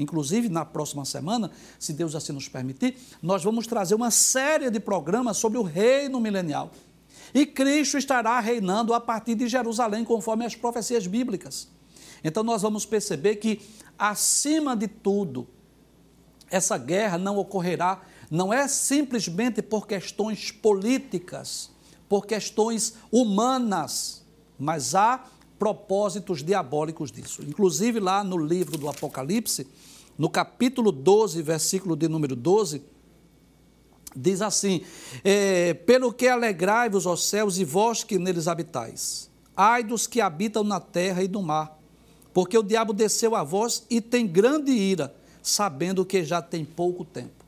Inclusive, 0.00 0.48
na 0.48 0.64
próxima 0.64 1.04
semana, 1.04 1.50
se 1.78 1.92
Deus 1.92 2.14
assim 2.14 2.32
nos 2.32 2.48
permitir, 2.48 2.96
nós 3.22 3.44
vamos 3.44 3.66
trazer 3.66 3.94
uma 3.94 4.10
série 4.10 4.70
de 4.70 4.80
programas 4.80 5.36
sobre 5.36 5.58
o 5.58 5.62
reino 5.62 6.18
milenial. 6.18 6.70
E 7.34 7.44
Cristo 7.44 7.98
estará 7.98 8.40
reinando 8.40 8.94
a 8.94 9.00
partir 9.00 9.34
de 9.34 9.46
Jerusalém, 9.46 10.04
conforme 10.04 10.46
as 10.46 10.54
profecias 10.54 11.06
bíblicas. 11.06 11.68
Então, 12.24 12.42
nós 12.42 12.62
vamos 12.62 12.86
perceber 12.86 13.36
que, 13.36 13.60
acima 13.98 14.74
de 14.74 14.88
tudo, 14.88 15.46
essa 16.50 16.78
guerra 16.78 17.18
não 17.18 17.36
ocorrerá 17.36 18.00
não 18.30 18.52
é 18.52 18.66
simplesmente 18.68 19.60
por 19.60 19.86
questões 19.86 20.50
políticas, 20.50 21.70
por 22.08 22.26
questões 22.26 22.94
humanas, 23.12 24.24
mas 24.58 24.94
há 24.94 25.24
propósitos 25.60 26.42
diabólicos 26.42 27.12
disso. 27.12 27.42
Inclusive, 27.46 28.00
lá 28.00 28.24
no 28.24 28.38
livro 28.38 28.78
do 28.78 28.88
Apocalipse, 28.88 29.66
no 30.16 30.30
capítulo 30.30 30.90
12, 30.90 31.42
versículo 31.42 31.94
de 31.94 32.08
número 32.08 32.34
12, 32.34 32.82
diz 34.16 34.40
assim: 34.40 34.80
é, 35.22 35.74
Pelo 35.74 36.14
que 36.14 36.26
alegrai-vos, 36.26 37.04
ó 37.04 37.14
céus, 37.14 37.58
e 37.58 37.64
vós 37.64 38.02
que 38.02 38.18
neles 38.18 38.48
habitais, 38.48 39.30
ai 39.54 39.84
dos 39.84 40.06
que 40.06 40.22
habitam 40.22 40.64
na 40.64 40.80
terra 40.80 41.22
e 41.22 41.28
no 41.28 41.42
mar, 41.42 41.78
porque 42.32 42.56
o 42.56 42.62
diabo 42.62 42.94
desceu 42.94 43.36
a 43.36 43.44
vós 43.44 43.84
e 43.90 44.00
tem 44.00 44.26
grande 44.26 44.72
ira, 44.72 45.14
sabendo 45.42 46.06
que 46.06 46.24
já 46.24 46.40
tem 46.40 46.64
pouco 46.64 47.04
tempo. 47.04 47.44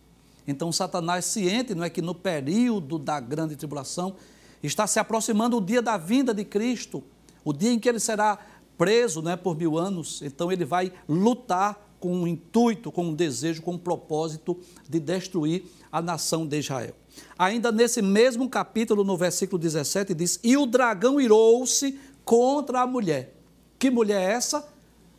Então, 0.47 0.71
Satanás 0.71 1.25
ciente, 1.25 1.75
não 1.75 1.83
é 1.83 1.89
que 1.89 2.03
no 2.03 2.15
período 2.15 2.99
da 2.99 3.19
grande 3.21 3.57
tribulação 3.57 4.17
está 4.63 4.87
se 4.87 4.99
aproximando 4.99 5.57
o 5.57 5.61
dia 5.63 5.81
da 5.81 5.97
vinda 5.97 6.35
de 6.35 6.45
Cristo, 6.45 7.03
o 7.45 7.53
dia 7.53 7.71
em 7.71 7.79
que 7.79 7.89
ele 7.89 8.01
será 8.01 8.39
preso, 8.77 9.23
né, 9.23 9.37
por 9.37 9.57
mil 9.57 9.79
anos. 9.79 10.23
Então, 10.23 10.51
ele 10.51 10.65
vai 10.65 10.93
lutar 11.09 11.91
com 12.01 12.13
um 12.15 12.27
intuito, 12.27 12.91
com 12.91 13.05
um 13.05 13.15
desejo, 13.15 13.63
com 13.63 13.73
um 13.73 13.79
propósito 13.79 14.59
de 14.89 14.99
destruir 14.99 15.65
a 15.91 16.03
nação 16.03 16.47
de 16.47 16.59
Israel. 16.59 16.95
Ainda 17.39 17.71
nesse 17.71 18.03
mesmo 18.03 18.49
capítulo, 18.49 19.05
no 19.05 19.17
versículo 19.17 19.59
17, 19.59 20.15
diz: 20.15 20.41
E 20.43 20.57
o 20.57 20.67
dragão 20.67 21.21
irou-se 21.21 21.99
contra 22.25 22.81
a 22.81 22.87
mulher. 22.87 23.37
Que 23.79 23.91
mulher 23.91 24.21
é 24.21 24.33
essa? 24.33 24.69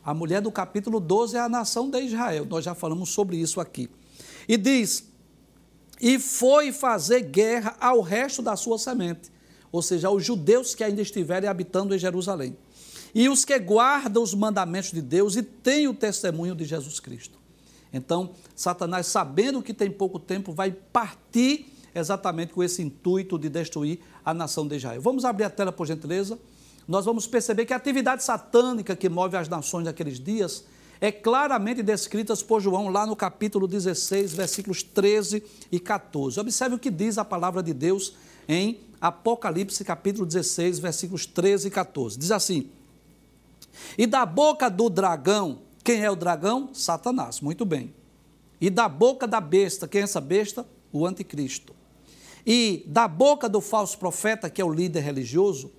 A 0.04 0.12
mulher 0.12 0.42
do 0.42 0.52
capítulo 0.52 1.00
12 1.00 1.36
é 1.36 1.40
a 1.40 1.48
nação 1.48 1.88
de 1.88 2.00
Israel. 2.00 2.44
Nós 2.44 2.64
já 2.64 2.74
falamos 2.74 3.08
sobre 3.10 3.36
isso 3.36 3.60
aqui. 3.60 3.88
E 4.46 4.58
diz: 4.58 5.08
e 6.00 6.18
foi 6.18 6.72
fazer 6.72 7.22
guerra 7.22 7.76
ao 7.80 8.00
resto 8.00 8.42
da 8.42 8.56
sua 8.56 8.78
semente, 8.78 9.30
ou 9.74 9.82
seja, 9.82 10.06
aos 10.06 10.24
judeus 10.24 10.72
que 10.72 10.84
ainda 10.84 11.02
estiverem 11.02 11.50
habitando 11.50 11.96
em 11.96 11.98
Jerusalém, 11.98 12.56
e 13.12 13.28
os 13.28 13.44
que 13.44 13.58
guardam 13.58 14.22
os 14.22 14.32
mandamentos 14.32 14.92
de 14.92 15.02
Deus 15.02 15.34
e 15.34 15.42
têm 15.42 15.88
o 15.88 15.92
testemunho 15.92 16.54
de 16.54 16.64
Jesus 16.64 17.00
Cristo. 17.00 17.40
Então, 17.92 18.30
Satanás, 18.54 19.08
sabendo 19.08 19.60
que 19.60 19.74
tem 19.74 19.90
pouco 19.90 20.20
tempo, 20.20 20.52
vai 20.52 20.70
partir 20.70 21.72
exatamente 21.92 22.52
com 22.52 22.62
esse 22.62 22.82
intuito 22.82 23.36
de 23.36 23.48
destruir 23.48 23.98
a 24.24 24.32
nação 24.32 24.64
de 24.68 24.76
Israel. 24.76 25.02
Vamos 25.02 25.24
abrir 25.24 25.42
a 25.42 25.50
tela, 25.50 25.72
por 25.72 25.88
gentileza. 25.88 26.38
Nós 26.86 27.04
vamos 27.04 27.26
perceber 27.26 27.66
que 27.66 27.72
a 27.72 27.76
atividade 27.76 28.22
satânica 28.22 28.94
que 28.94 29.08
move 29.08 29.36
as 29.36 29.48
nações 29.48 29.86
daqueles 29.86 30.20
dias 30.20 30.64
é 31.00 31.10
claramente 31.10 31.82
descritas 31.82 32.44
por 32.44 32.60
João 32.60 32.90
lá 32.90 33.04
no 33.04 33.16
capítulo 33.16 33.66
16, 33.66 34.34
versículos 34.34 34.84
13 34.84 35.42
e 35.72 35.80
14. 35.80 36.38
Observe 36.38 36.76
o 36.76 36.78
que 36.78 36.90
diz 36.90 37.18
a 37.18 37.24
palavra 37.24 37.60
de 37.60 37.74
Deus 37.74 38.14
em 38.48 38.78
Apocalipse, 39.04 39.84
capítulo 39.84 40.24
16, 40.24 40.78
versículos 40.78 41.26
13 41.26 41.68
e 41.68 41.70
14. 41.70 42.18
Diz 42.18 42.30
assim: 42.30 42.70
E 43.98 44.06
da 44.06 44.24
boca 44.24 44.70
do 44.70 44.88
dragão, 44.88 45.58
quem 45.84 46.02
é 46.02 46.10
o 46.10 46.16
dragão? 46.16 46.70
Satanás, 46.72 47.42
muito 47.42 47.66
bem. 47.66 47.92
E 48.58 48.70
da 48.70 48.88
boca 48.88 49.28
da 49.28 49.42
besta, 49.42 49.86
quem 49.86 50.00
é 50.00 50.04
essa 50.04 50.22
besta? 50.22 50.66
O 50.90 51.04
anticristo. 51.04 51.74
E 52.46 52.82
da 52.86 53.06
boca 53.06 53.46
do 53.46 53.60
falso 53.60 53.98
profeta, 53.98 54.48
que 54.48 54.62
é 54.62 54.64
o 54.64 54.72
líder 54.72 55.00
religioso, 55.00 55.70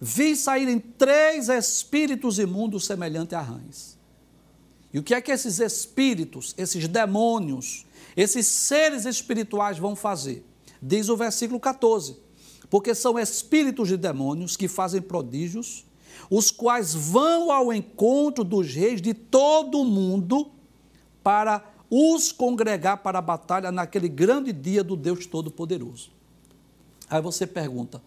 vi 0.00 0.34
saírem 0.34 0.78
três 0.78 1.50
espíritos 1.50 2.38
imundos 2.38 2.86
semelhantes 2.86 3.34
a 3.34 3.42
rães. 3.42 3.98
E 4.90 4.98
o 4.98 5.02
que 5.02 5.12
é 5.12 5.20
que 5.20 5.30
esses 5.30 5.60
espíritos, 5.60 6.54
esses 6.56 6.88
demônios, 6.88 7.84
esses 8.16 8.46
seres 8.46 9.04
espirituais 9.04 9.76
vão 9.76 9.94
fazer? 9.94 10.42
Diz 10.80 11.10
o 11.10 11.16
versículo 11.18 11.60
14: 11.60 12.29
Porque 12.70 12.94
são 12.94 13.18
espíritos 13.18 13.88
de 13.88 13.96
demônios 13.96 14.56
que 14.56 14.68
fazem 14.68 15.02
prodígios, 15.02 15.84
os 16.30 16.50
quais 16.52 16.94
vão 16.94 17.50
ao 17.50 17.72
encontro 17.72 18.44
dos 18.44 18.72
reis 18.72 19.02
de 19.02 19.12
todo 19.12 19.80
o 19.80 19.84
mundo 19.84 20.48
para 21.22 21.64
os 21.90 22.30
congregar 22.30 22.98
para 22.98 23.18
a 23.18 23.22
batalha 23.22 23.72
naquele 23.72 24.08
grande 24.08 24.52
dia 24.52 24.84
do 24.84 24.96
Deus 24.96 25.26
Todo-Poderoso. 25.26 26.10
Aí 27.08 27.20
você 27.20 27.44
pergunta: 27.44 28.00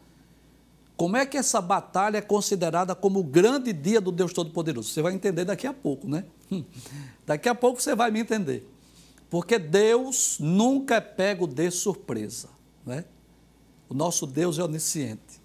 como 0.95 1.17
é 1.17 1.25
que 1.25 1.37
essa 1.37 1.59
batalha 1.59 2.17
é 2.17 2.21
considerada 2.21 2.95
como 2.95 3.19
o 3.19 3.23
grande 3.23 3.73
dia 3.73 3.99
do 3.99 4.11
Deus 4.11 4.31
Todo-Poderoso? 4.31 4.89
Você 4.89 5.01
vai 5.01 5.13
entender 5.13 5.43
daqui 5.43 5.67
a 5.67 5.73
pouco, 5.73 6.07
né? 6.07 6.23
Daqui 7.25 7.47
a 7.47 7.55
pouco 7.55 7.81
você 7.81 7.95
vai 7.95 8.11
me 8.11 8.19
entender. 8.19 8.69
Porque 9.29 9.57
Deus 9.57 10.37
nunca 10.39 10.95
é 10.95 11.01
pego 11.01 11.47
de 11.47 11.71
surpresa, 11.71 12.49
né? 12.85 13.05
O 13.93 13.95
nosso 13.95 14.25
Deus 14.25 14.57
é 14.57 14.63
onisciente. 14.63 15.39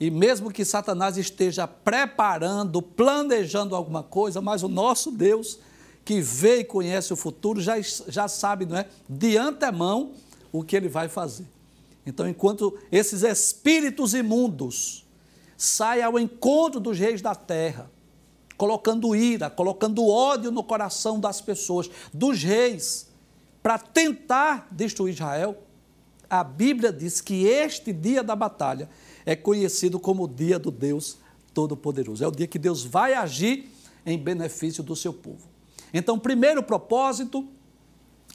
E 0.00 0.10
mesmo 0.10 0.50
que 0.50 0.64
Satanás 0.64 1.16
esteja 1.16 1.68
preparando, 1.68 2.82
planejando 2.82 3.76
alguma 3.76 4.02
coisa, 4.02 4.40
mas 4.40 4.64
o 4.64 4.68
nosso 4.68 5.12
Deus, 5.12 5.60
que 6.04 6.20
vê 6.20 6.60
e 6.60 6.64
conhece 6.64 7.12
o 7.12 7.16
futuro, 7.16 7.60
já, 7.60 7.80
já 7.80 8.26
sabe, 8.26 8.66
não 8.66 8.76
é? 8.76 8.88
De 9.08 9.36
antemão, 9.36 10.14
o 10.50 10.64
que 10.64 10.74
ele 10.74 10.88
vai 10.88 11.08
fazer. 11.08 11.46
Então, 12.04 12.28
enquanto 12.28 12.76
esses 12.90 13.22
espíritos 13.22 14.14
imundos 14.14 15.06
saem 15.56 16.02
ao 16.02 16.18
encontro 16.18 16.80
dos 16.80 16.98
reis 16.98 17.22
da 17.22 17.36
terra, 17.36 17.88
colocando 18.56 19.14
ira, 19.14 19.48
colocando 19.48 20.08
ódio 20.08 20.50
no 20.50 20.64
coração 20.64 21.20
das 21.20 21.40
pessoas, 21.40 21.88
dos 22.12 22.42
reis, 22.42 23.08
para 23.62 23.78
tentar 23.78 24.66
destruir 24.72 25.14
Israel, 25.14 25.56
a 26.30 26.44
Bíblia 26.44 26.92
diz 26.92 27.20
que 27.20 27.44
este 27.44 27.92
dia 27.92 28.22
da 28.22 28.36
batalha 28.36 28.88
é 29.26 29.34
conhecido 29.34 29.98
como 29.98 30.24
o 30.24 30.28
dia 30.28 30.60
do 30.60 30.70
Deus 30.70 31.18
Todo-Poderoso. 31.52 32.22
É 32.22 32.28
o 32.28 32.30
dia 32.30 32.46
que 32.46 32.58
Deus 32.58 32.84
vai 32.84 33.14
agir 33.14 33.68
em 34.06 34.16
benefício 34.16 34.82
do 34.84 34.94
seu 34.94 35.12
povo. 35.12 35.48
Então, 35.92 36.16
primeiro 36.16 36.62
propósito, 36.62 37.46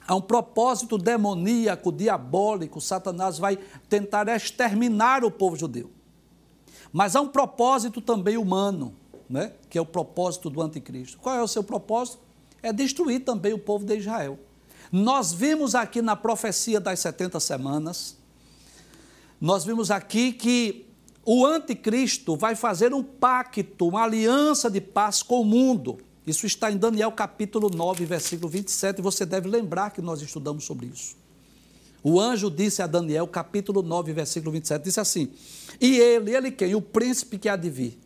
há 0.06 0.14
um 0.14 0.22
propósito 0.22 0.98
demoníaco, 0.98 1.90
diabólico, 1.90 2.82
Satanás 2.82 3.38
vai 3.38 3.58
tentar 3.90 4.28
exterminar 4.28 5.24
o 5.24 5.32
povo 5.32 5.56
judeu. 5.56 5.90
Mas 6.92 7.16
há 7.16 7.22
um 7.22 7.30
propósito 7.30 8.02
também 8.02 8.36
humano, 8.36 8.94
né? 9.30 9.54
que 9.70 9.78
é 9.78 9.82
o 9.82 9.86
propósito 9.86 10.50
do 10.50 10.62
anticristo. 10.62 11.18
Qual 11.18 11.34
é 11.34 11.42
o 11.42 11.48
seu 11.48 11.64
propósito? 11.64 12.20
É 12.62 12.74
destruir 12.74 13.22
também 13.22 13.54
o 13.54 13.60
povo 13.60 13.86
de 13.86 13.96
Israel. 13.96 14.38
Nós 14.98 15.34
vimos 15.34 15.76
aqui 15.76 16.02
na 16.02 16.16
profecia 16.16 16.80
das 16.80 17.02
70 17.02 17.38
semanas, 17.42 18.16
nós 19.42 19.66
vimos 19.66 19.92
aqui 19.92 20.32
que 20.32 20.86
o 21.26 21.46
anticristo 21.46 22.38
vai 22.38 22.56
fazer 22.56 22.94
um 22.94 23.04
pacto, 23.04 23.90
uma 23.90 24.04
aliança 24.04 24.72
de 24.72 24.80
paz 24.80 25.22
com 25.22 25.42
o 25.42 25.44
mundo. 25.44 25.98
Isso 26.26 26.46
está 26.46 26.72
em 26.72 26.78
Daniel 26.78 27.12
capítulo 27.12 27.70
9, 27.70 28.06
versículo 28.06 28.48
27, 28.48 29.00
e 29.00 29.02
você 29.02 29.26
deve 29.26 29.50
lembrar 29.50 29.90
que 29.90 30.02
nós 30.02 30.22
estudamos 30.22 30.64
sobre 30.64 30.86
isso. 30.86 31.18
O 32.02 32.18
anjo 32.18 32.50
disse 32.50 32.82
a 32.82 32.88
Daniel, 32.88 33.28
capítulo 33.28 33.84
9, 33.84 34.14
versículo 34.14 34.54
27, 34.54 34.82
disse 34.82 35.02
assim: 35.02 35.30
E 35.82 35.98
ele, 35.98 36.34
ele 36.34 36.52
quem? 36.52 36.74
O 36.74 36.82
príncipe 36.82 37.38
que 37.38 37.50
há 37.50 37.58
de 37.58 37.70
vir. 37.70 38.00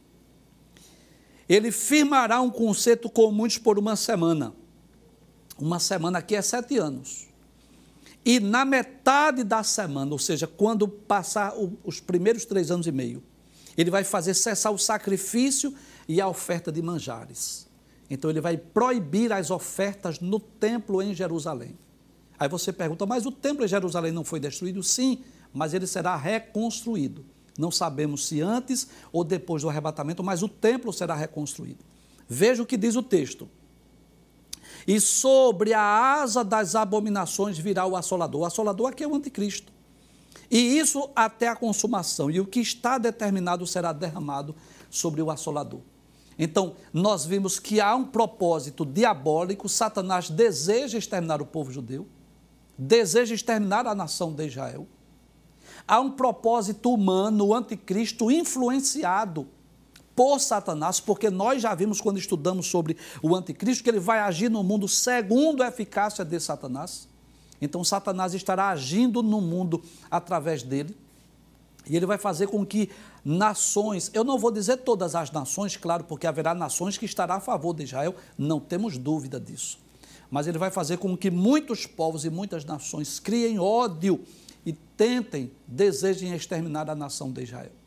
Ele 1.48 1.72
firmará 1.72 2.42
um 2.42 2.50
concerto 2.50 3.12
com 3.12 3.32
muitos 3.32 3.60
por 3.60 3.78
uma 3.78 3.96
semana. 3.96 4.56
Uma 5.60 5.80
semana 5.80 6.20
aqui 6.20 6.36
é 6.36 6.42
sete 6.42 6.78
anos. 6.78 7.28
E 8.24 8.40
na 8.40 8.64
metade 8.66 9.44
da 9.44 9.64
semana, 9.64 10.12
ou 10.12 10.20
seja, 10.20 10.48
quando 10.48 10.88
passar 10.88 11.54
os 11.84 12.00
primeiros 12.00 12.46
três 12.46 12.70
anos 12.72 12.88
e 12.88 12.92
meio, 12.92 13.24
ele 13.78 13.90
vai 13.90 14.04
fazer 14.04 14.34
cessar 14.34 14.72
o 14.72 14.78
sacrifício 14.78 15.74
e 16.08 16.20
a 16.20 16.28
oferta 16.28 16.72
de 16.72 16.82
manjares. 16.82 17.68
Então 18.10 18.30
ele 18.30 18.42
vai 18.42 18.58
proibir 18.58 19.32
as 19.32 19.52
ofertas 19.52 20.20
no 20.20 20.40
templo 20.40 21.02
em 21.02 21.14
Jerusalém. 21.14 21.78
Aí 22.38 22.48
você 22.48 22.72
pergunta, 22.72 23.06
mas 23.06 23.26
o 23.26 23.32
templo 23.32 23.64
em 23.64 23.68
Jerusalém 23.68 24.12
não 24.12 24.24
foi 24.24 24.40
destruído? 24.40 24.82
Sim, 24.82 25.24
mas 25.54 25.74
ele 25.74 25.86
será 25.86 26.16
reconstruído. 26.16 27.26
Não 27.58 27.70
sabemos 27.70 28.28
se 28.28 28.42
antes 28.42 28.88
ou 29.12 29.24
depois 29.24 29.62
do 29.62 29.70
arrebatamento, 29.70 30.24
mas 30.24 30.42
o 30.42 30.48
templo 30.48 30.94
será 30.94 31.16
reconstruído. 31.16 31.84
Veja 32.28 32.64
o 32.64 32.66
que 32.66 32.78
diz 32.78 32.96
o 32.96 33.04
texto. 33.04 33.50
E 34.88 35.00
sobre 35.00 35.74
a 35.74 35.82
asa 35.82 36.44
das 36.44 36.76
abominações 36.76 37.58
virá 37.58 37.86
o 37.86 37.96
assolador. 37.96 38.42
O 38.42 38.46
assolador 38.46 38.90
aqui 38.90 39.04
é 39.04 39.08
o 39.08 39.16
anticristo. 39.16 39.72
E 40.50 40.78
isso 40.78 41.10
até 41.16 41.48
a 41.48 41.56
consumação. 41.56 42.30
E 42.30 42.40
o 42.40 42.46
que 42.46 42.60
está 42.60 42.98
determinado 42.98 43.68
será 43.68 43.94
derramado 43.94 44.56
sobre 44.90 45.22
o 45.22 45.30
assolador. 45.30 45.82
Então, 46.38 46.76
nós 46.94 47.26
vimos 47.26 47.60
que 47.60 47.82
há 47.82 47.94
um 47.96 48.06
propósito 48.06 48.86
diabólico, 48.86 49.68
Satanás 49.68 50.30
deseja 50.30 50.98
exterminar 50.98 51.42
o 51.42 51.46
povo 51.46 51.72
judeu, 51.72 52.08
deseja 52.78 53.36
exterminar 53.36 53.86
a 53.86 53.94
nação 53.94 54.34
de 54.34 54.48
Israel. 54.48 54.88
Há 55.86 56.00
um 56.00 56.12
propósito 56.12 56.94
humano, 56.94 57.48
o 57.48 57.54
anticristo, 57.54 58.32
influenciado 58.32 59.48
por 60.20 60.38
Satanás, 60.38 61.00
porque 61.00 61.30
nós 61.30 61.62
já 61.62 61.74
vimos 61.74 62.02
quando 62.02 62.18
estudamos 62.18 62.68
sobre 62.68 62.98
o 63.24 63.34
anticristo 63.34 63.82
que 63.82 63.90
ele 63.90 64.02
vai 64.02 64.20
agir 64.20 64.52
no 64.52 64.62
mundo 64.62 64.86
segundo 64.86 65.64
a 65.64 65.70
eficácia 65.70 66.26
de 66.26 66.38
Satanás. 66.42 67.08
Então, 67.62 67.86
Satanás 67.86 68.34
estará 68.34 68.68
agindo 68.68 69.24
no 69.24 69.40
mundo 69.40 69.82
através 70.12 70.62
dele. 70.62 70.94
E 71.88 71.96
ele 71.96 72.06
vai 72.06 72.18
fazer 72.18 72.48
com 72.48 72.66
que 72.66 72.90
nações, 73.24 74.12
eu 74.14 74.26
não 74.26 74.38
vou 74.38 74.52
dizer 74.52 74.80
todas 74.80 75.16
as 75.16 75.32
nações, 75.32 75.78
claro, 75.78 76.04
porque 76.04 76.28
haverá 76.28 76.54
nações 76.54 76.98
que 76.98 77.06
estarão 77.06 77.36
a 77.36 77.40
favor 77.40 77.74
de 77.74 77.84
Israel, 77.84 78.14
não 78.38 78.60
temos 78.60 78.98
dúvida 78.98 79.40
disso. 79.40 79.80
Mas 80.30 80.48
ele 80.48 80.58
vai 80.58 80.70
fazer 80.70 80.98
com 80.98 81.16
que 81.16 81.32
muitos 81.32 81.86
povos 81.86 82.26
e 82.26 82.30
muitas 82.30 82.66
nações 82.66 83.22
criem 83.22 83.58
ódio 83.58 84.20
e 84.66 84.74
tentem, 84.74 85.50
desejem 85.66 86.34
exterminar 86.34 86.90
a 86.90 86.94
nação 86.94 87.32
de 87.32 87.42
Israel. 87.42 87.79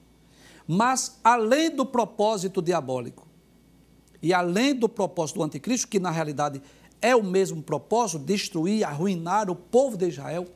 Mas, 0.67 1.19
além 1.23 1.71
do 1.71 1.85
propósito 1.85 2.63
diabólico 2.63 3.27
e 4.23 4.33
além 4.33 4.75
do 4.75 4.89
propósito 4.89 5.37
do 5.37 5.43
anticristo, 5.43 5.89
que 5.89 5.99
na 5.99 6.11
realidade 6.11 6.63
é 7.01 7.17
o 7.17 7.23
mesmo 7.23 7.61
propósito, 7.63 8.21
destruir, 8.21 8.85
arruinar 8.85 9.51
o 9.51 9.57
povo 9.57 9.97
de 9.97 10.09
Israel, 10.09 10.47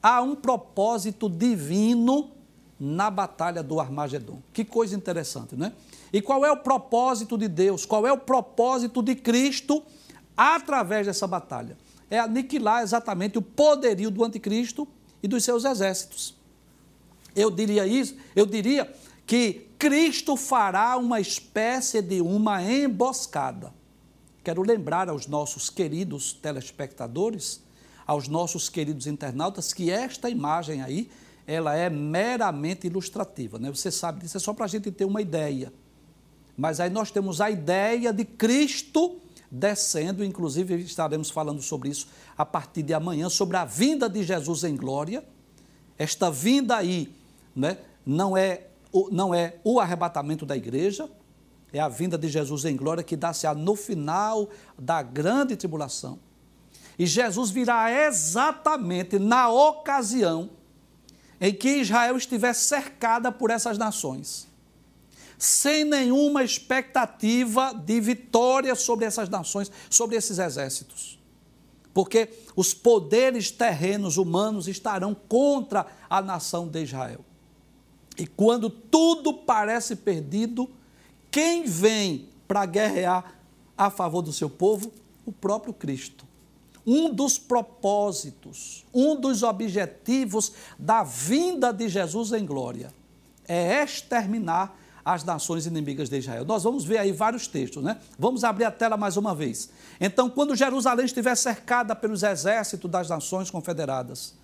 há 0.00 0.22
um 0.22 0.36
propósito 0.36 1.28
divino 1.28 2.30
na 2.78 3.10
batalha 3.10 3.62
do 3.62 3.80
Armagedon. 3.80 4.40
Que 4.52 4.64
coisa 4.64 4.96
interessante, 4.96 5.56
né? 5.56 5.72
E 6.12 6.22
qual 6.22 6.44
é 6.46 6.50
o 6.50 6.56
propósito 6.56 7.36
de 7.36 7.46
Deus? 7.46 7.84
Qual 7.84 8.06
é 8.06 8.12
o 8.12 8.16
propósito 8.16 9.02
de 9.02 9.14
Cristo 9.14 9.82
através 10.36 11.06
dessa 11.06 11.26
batalha? 11.26 11.76
É 12.08 12.18
aniquilar 12.18 12.82
exatamente 12.82 13.36
o 13.36 13.42
poderio 13.42 14.10
do 14.10 14.24
anticristo 14.24 14.88
e 15.22 15.28
dos 15.28 15.44
seus 15.44 15.64
exércitos. 15.64 16.34
Eu 17.36 17.50
diria 17.50 17.86
isso, 17.86 18.16
eu 18.34 18.46
diria 18.46 18.92
que 19.30 19.68
Cristo 19.78 20.36
fará 20.36 20.96
uma 20.96 21.20
espécie 21.20 22.02
de 22.02 22.20
uma 22.20 22.60
emboscada. 22.64 23.72
Quero 24.42 24.60
lembrar 24.60 25.08
aos 25.08 25.28
nossos 25.28 25.70
queridos 25.70 26.32
telespectadores, 26.32 27.62
aos 28.04 28.26
nossos 28.26 28.68
queridos 28.68 29.06
internautas, 29.06 29.72
que 29.72 29.88
esta 29.88 30.28
imagem 30.28 30.82
aí 30.82 31.08
ela 31.46 31.76
é 31.76 31.88
meramente 31.88 32.88
ilustrativa. 32.88 33.56
Né? 33.56 33.70
Você 33.70 33.92
sabe 33.92 34.22
disso, 34.22 34.36
é 34.36 34.40
só 34.40 34.52
para 34.52 34.64
a 34.64 34.68
gente 34.68 34.90
ter 34.90 35.04
uma 35.04 35.22
ideia. 35.22 35.72
Mas 36.56 36.80
aí 36.80 36.90
nós 36.90 37.12
temos 37.12 37.40
a 37.40 37.48
ideia 37.48 38.12
de 38.12 38.24
Cristo 38.24 39.20
descendo, 39.48 40.24
inclusive 40.24 40.74
estaremos 40.82 41.30
falando 41.30 41.62
sobre 41.62 41.88
isso 41.88 42.08
a 42.36 42.44
partir 42.44 42.82
de 42.82 42.92
amanhã, 42.92 43.28
sobre 43.28 43.56
a 43.56 43.64
vinda 43.64 44.08
de 44.08 44.24
Jesus 44.24 44.64
em 44.64 44.74
glória. 44.74 45.22
Esta 45.96 46.32
vinda 46.32 46.76
aí 46.76 47.14
né, 47.54 47.78
não, 48.04 48.36
é, 48.36 48.69
não 49.10 49.34
é 49.34 49.56
o 49.64 49.80
arrebatamento 49.80 50.44
da 50.44 50.56
igreja, 50.56 51.08
é 51.72 51.80
a 51.80 51.88
vinda 51.88 52.18
de 52.18 52.28
Jesus 52.28 52.64
em 52.64 52.76
glória 52.76 53.02
que 53.02 53.16
dá-se 53.16 53.46
no 53.54 53.76
final 53.76 54.48
da 54.78 55.02
grande 55.02 55.56
tribulação. 55.56 56.18
E 56.98 57.06
Jesus 57.06 57.50
virá 57.50 57.90
exatamente 58.06 59.18
na 59.18 59.48
ocasião 59.48 60.50
em 61.40 61.54
que 61.54 61.78
Israel 61.78 62.16
estivesse 62.16 62.64
cercada 62.64 63.32
por 63.32 63.50
essas 63.50 63.78
nações, 63.78 64.46
sem 65.38 65.84
nenhuma 65.84 66.44
expectativa 66.44 67.72
de 67.72 67.98
vitória 68.00 68.74
sobre 68.74 69.06
essas 69.06 69.28
nações, 69.28 69.72
sobre 69.88 70.16
esses 70.16 70.38
exércitos. 70.38 71.18
Porque 71.94 72.28
os 72.54 72.74
poderes 72.74 73.50
terrenos 73.50 74.18
humanos 74.18 74.68
estarão 74.68 75.14
contra 75.14 75.86
a 76.08 76.20
nação 76.20 76.68
de 76.68 76.82
Israel. 76.82 77.24
E 78.20 78.26
quando 78.26 78.68
tudo 78.68 79.32
parece 79.32 79.96
perdido, 79.96 80.68
quem 81.30 81.64
vem 81.64 82.28
para 82.46 82.66
guerrear 82.66 83.34
a 83.76 83.88
favor 83.90 84.20
do 84.20 84.32
seu 84.32 84.50
povo? 84.50 84.92
O 85.24 85.32
próprio 85.32 85.72
Cristo 85.72 86.30
um 86.86 87.12
dos 87.12 87.38
propósitos, 87.38 88.84
um 88.92 89.14
dos 89.14 89.42
objetivos 89.42 90.52
da 90.78 91.02
vinda 91.02 91.72
de 91.72 91.88
Jesus 91.88 92.32
em 92.32 92.44
glória 92.44 92.92
é 93.46 93.82
exterminar 93.82 94.76
as 95.04 95.24
nações 95.24 95.66
inimigas 95.66 96.08
de 96.08 96.18
Israel. 96.18 96.44
Nós 96.44 96.62
vamos 96.62 96.84
ver 96.84 96.98
aí 96.98 97.12
vários 97.12 97.46
textos, 97.46 97.82
né? 97.82 97.98
Vamos 98.18 98.44
abrir 98.44 98.64
a 98.64 98.70
tela 98.70 98.96
mais 98.96 99.16
uma 99.16 99.34
vez. 99.34 99.70
Então, 100.00 100.28
quando 100.28 100.54
Jerusalém 100.54 101.06
estiver 101.06 101.34
cercada 101.36 101.96
pelos 101.96 102.22
exércitos 102.22 102.90
das 102.90 103.08
nações 103.08 103.50
confederadas, 103.50 104.34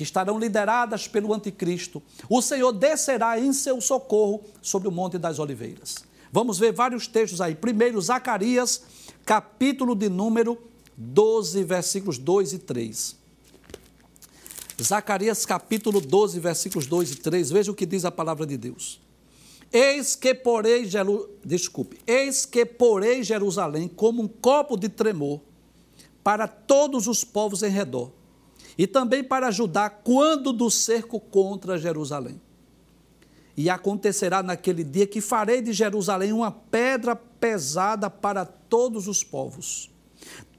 que 0.00 0.04
estarão 0.04 0.38
lideradas 0.38 1.06
pelo 1.06 1.34
anticristo, 1.34 2.02
o 2.26 2.40
Senhor 2.40 2.72
descerá 2.72 3.38
em 3.38 3.52
seu 3.52 3.82
socorro 3.82 4.42
sobre 4.62 4.88
o 4.88 4.90
Monte 4.90 5.18
das 5.18 5.38
Oliveiras. 5.38 5.96
Vamos 6.32 6.58
ver 6.58 6.72
vários 6.72 7.06
textos 7.06 7.38
aí. 7.38 7.54
Primeiro, 7.54 8.00
Zacarias, 8.00 8.82
capítulo 9.26 9.94
de 9.94 10.08
número 10.08 10.56
12, 10.96 11.62
versículos 11.64 12.16
2 12.16 12.54
e 12.54 12.58
3. 12.60 13.16
Zacarias 14.80 15.44
capítulo 15.44 16.00
12, 16.00 16.40
versículos 16.40 16.86
2 16.86 17.10
e 17.10 17.16
3. 17.16 17.50
Veja 17.50 17.70
o 17.70 17.74
que 17.74 17.84
diz 17.84 18.06
a 18.06 18.10
palavra 18.10 18.46
de 18.46 18.56
Deus. 18.56 19.02
Eis 19.70 20.16
que 20.16 20.34
porei, 20.34 20.86
Jeru... 20.86 21.28
desculpe, 21.44 21.98
eis 22.06 22.46
que 22.46 22.64
porei 22.64 23.22
Jerusalém 23.22 23.86
como 23.86 24.22
um 24.22 24.28
copo 24.28 24.78
de 24.78 24.88
tremor 24.88 25.42
para 26.24 26.48
todos 26.48 27.06
os 27.06 27.22
povos 27.22 27.62
em 27.62 27.70
redor, 27.70 28.10
e 28.80 28.86
também 28.86 29.22
para 29.22 29.48
ajudar 29.48 30.00
quando 30.02 30.54
do 30.54 30.70
cerco 30.70 31.20
contra 31.20 31.76
Jerusalém. 31.76 32.40
E 33.54 33.68
acontecerá 33.68 34.42
naquele 34.42 34.82
dia 34.82 35.06
que 35.06 35.20
farei 35.20 35.60
de 35.60 35.70
Jerusalém 35.70 36.32
uma 36.32 36.50
pedra 36.50 37.14
pesada 37.14 38.08
para 38.08 38.46
todos 38.46 39.06
os 39.06 39.22
povos 39.22 39.90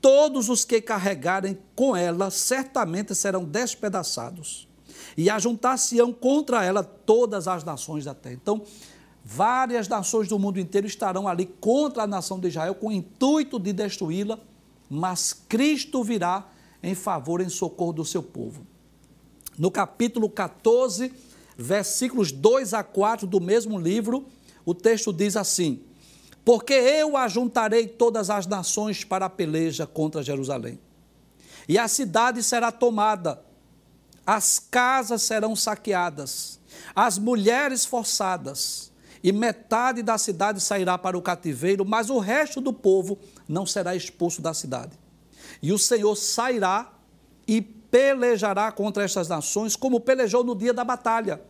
todos 0.01 0.49
os 0.49 0.65
que 0.65 0.81
carregarem 0.81 1.57
com 1.75 1.95
ela 1.95 2.31
certamente 2.31 3.13
serão 3.13 3.45
despedaçados, 3.45 4.67
e 5.15 5.29
ajuntar-se-ão 5.29 6.11
contra 6.11 6.65
ela 6.65 6.83
todas 6.83 7.47
as 7.47 7.63
nações 7.63 8.05
da 8.05 8.13
terra. 8.13 8.35
Então, 8.35 8.63
Várias 9.23 9.87
nações 9.87 10.27
do 10.27 10.39
mundo 10.39 10.59
inteiro 10.59 10.87
estarão 10.87 11.27
ali 11.27 11.45
contra 11.45 12.01
a 12.01 12.07
nação 12.07 12.39
de 12.39 12.47
Israel 12.47 12.73
com 12.73 12.87
o 12.87 12.91
intuito 12.91 13.59
de 13.59 13.71
destruí-la, 13.71 14.39
mas 14.89 15.31
Cristo 15.31 16.03
virá 16.03 16.49
em 16.83 16.95
favor, 16.95 17.41
em 17.41 17.49
socorro 17.49 17.93
do 17.93 18.05
seu 18.05 18.23
povo. 18.23 18.65
No 19.57 19.69
capítulo 19.69 20.29
14, 20.29 21.13
versículos 21.57 22.31
2 22.31 22.73
a 22.73 22.83
4 22.83 23.27
do 23.27 23.39
mesmo 23.39 23.79
livro, 23.79 24.25
o 24.65 24.73
texto 24.73 25.11
diz 25.13 25.35
assim: 25.35 25.81
Porque 26.43 26.73
eu 26.73 27.15
ajuntarei 27.17 27.87
todas 27.87 28.29
as 28.29 28.47
nações 28.47 29.03
para 29.03 29.25
a 29.25 29.29
peleja 29.29 29.85
contra 29.85 30.23
Jerusalém, 30.23 30.79
e 31.67 31.77
a 31.77 31.87
cidade 31.87 32.41
será 32.41 32.71
tomada, 32.71 33.43
as 34.25 34.59
casas 34.59 35.21
serão 35.23 35.55
saqueadas, 35.55 36.59
as 36.95 37.17
mulheres 37.17 37.85
forçadas, 37.85 38.91
e 39.23 39.31
metade 39.31 40.01
da 40.01 40.17
cidade 40.17 40.59
sairá 40.59 40.97
para 40.97 41.17
o 41.17 41.21
cativeiro, 41.21 41.85
mas 41.85 42.09
o 42.09 42.17
resto 42.17 42.59
do 42.59 42.73
povo 42.73 43.19
não 43.47 43.65
será 43.65 43.95
expulso 43.95 44.41
da 44.41 44.53
cidade. 44.53 44.97
E 45.61 45.71
o 45.71 45.77
Senhor 45.77 46.15
sairá 46.15 46.91
e 47.47 47.61
pelejará 47.61 48.71
contra 48.71 49.03
estas 49.03 49.27
nações, 49.27 49.75
como 49.75 49.99
pelejou 49.99 50.43
no 50.43 50.55
dia 50.55 50.73
da 50.73 50.83
batalha 50.83 51.41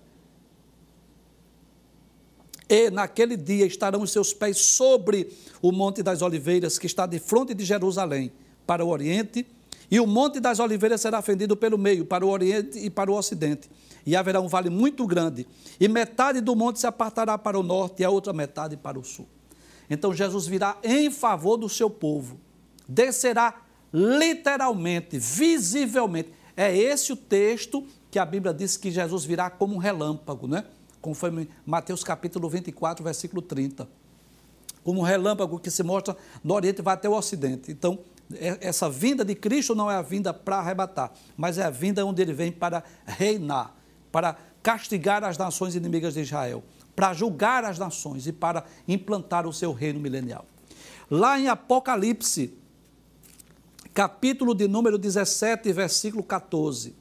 e 2.72 2.90
naquele 2.90 3.36
dia 3.36 3.66
estarão 3.66 4.02
os 4.02 4.12
seus 4.12 4.34
pés 4.34 4.58
sobre 4.58 5.30
o 5.62 5.74
Monte 5.74 6.02
das 6.02 6.22
Oliveiras, 6.22 6.80
que 6.80 6.88
está 6.88 7.06
de 7.06 7.20
frente 7.20 7.54
de 7.54 7.66
Jerusalém, 7.66 8.32
para 8.66 8.86
o 8.86 8.88
oriente, 8.88 9.46
e 9.90 10.00
o 10.00 10.08
Monte 10.08 10.40
das 10.40 10.58
Oliveiras 10.58 11.02
será 11.02 11.22
fendido 11.22 11.58
pelo 11.58 11.78
meio, 11.78 12.06
para 12.06 12.26
o 12.26 12.30
oriente 12.30 12.80
e 12.80 12.90
para 12.90 13.12
o 13.12 13.18
ocidente. 13.18 13.70
E 14.06 14.16
haverá 14.16 14.40
um 14.40 14.48
vale 14.48 14.70
muito 14.70 15.06
grande, 15.06 15.46
e 15.82 15.90
metade 15.90 16.40
do 16.40 16.56
monte 16.56 16.80
se 16.80 16.88
apartará 16.88 17.38
para 17.38 17.60
o 17.60 17.62
norte 17.62 18.04
e 18.04 18.06
a 18.06 18.10
outra 18.10 18.32
metade 18.32 18.78
para 18.78 18.98
o 18.98 19.04
sul. 19.04 19.28
Então 19.90 20.14
Jesus 20.14 20.48
virá 20.48 20.78
em 20.82 21.12
favor 21.12 21.58
do 21.58 21.68
seu 21.68 21.90
povo, 21.90 22.40
descerá 22.88 23.64
literalmente, 23.94 25.18
visivelmente. 25.18 26.34
É 26.56 26.76
esse 26.76 27.12
o 27.12 27.16
texto 27.16 27.86
que 28.10 28.20
a 28.20 28.26
Bíblia 28.26 28.54
diz 28.54 28.78
que 28.78 28.92
Jesus 28.92 29.24
virá 29.24 29.50
como 29.50 29.76
um 29.76 29.78
relâmpago, 29.78 30.48
né? 30.48 30.66
conforme 31.02 31.50
Mateus 31.66 32.04
capítulo 32.04 32.48
24, 32.48 33.04
versículo 33.04 33.42
30. 33.42 33.88
Como 34.84 35.02
um 35.02 35.04
relâmpago 35.04 35.60
que 35.60 35.72
se 35.72 35.84
mostra 35.84 36.16
no 36.44 36.54
Oriente 36.54 36.82
vai 36.82 36.94
até 36.94 37.10
o 37.10 37.14
Ocidente. 37.14 37.72
Então, 37.72 38.00
é, 38.34 38.58
essa 38.62 38.90
vinda 38.90 39.26
de 39.26 39.36
Cristo 39.36 39.76
não 39.76 39.90
é 39.92 39.96
a 39.96 40.02
vinda 40.02 40.34
para 40.34 40.58
arrebatar, 40.58 41.12
mas 41.36 41.58
é 41.58 41.64
a 41.64 41.70
vinda 41.70 42.06
onde 42.06 42.22
ele 42.22 42.34
vem 42.34 42.52
para 42.52 42.84
reinar, 43.06 43.76
para 44.12 44.38
castigar 44.64 45.24
as 45.24 45.38
nações 45.38 45.76
inimigas 45.76 46.14
de 46.14 46.22
Israel, 46.22 46.64
para 46.96 47.14
julgar 47.14 47.66
as 47.66 47.78
nações 47.78 48.28
e 48.28 48.32
para 48.32 48.64
implantar 48.88 49.48
o 49.48 49.54
seu 49.54 49.74
reino 49.74 50.00
milenial. 50.00 50.46
Lá 51.10 51.40
em 51.40 51.48
Apocalipse, 51.48 52.54
capítulo 53.94 54.54
de 54.54 54.68
número 54.68 54.98
17, 54.98 55.72
versículo 55.74 56.24
14. 56.24 56.96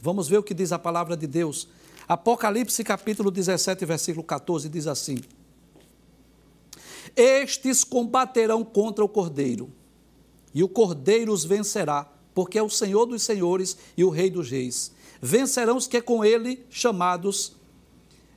Vamos 0.00 0.28
ver 0.28 0.38
o 0.38 0.42
que 0.42 0.54
diz 0.54 0.72
a 0.72 0.78
palavra 0.78 1.16
de 1.16 1.26
Deus 1.26 1.68
Apocalipse 2.08 2.82
capítulo 2.82 3.30
17, 3.30 3.84
versículo 3.84 4.24
14 4.24 4.68
diz 4.68 4.86
assim: 4.86 5.16
Estes 7.16 7.84
combaterão 7.84 8.64
contra 8.64 9.04
o 9.04 9.08
Cordeiro, 9.08 9.70
e 10.52 10.62
o 10.62 10.68
Cordeiro 10.68 11.32
os 11.32 11.44
vencerá, 11.44 12.10
porque 12.34 12.58
é 12.58 12.62
o 12.62 12.68
Senhor 12.68 13.06
dos 13.06 13.22
senhores 13.22 13.76
e 13.96 14.04
o 14.04 14.10
Rei 14.10 14.30
dos 14.30 14.50
reis. 14.50 14.92
Vencerão 15.20 15.76
os 15.76 15.86
que 15.86 16.02
com 16.02 16.24
ele 16.24 16.66
chamados, 16.68 17.54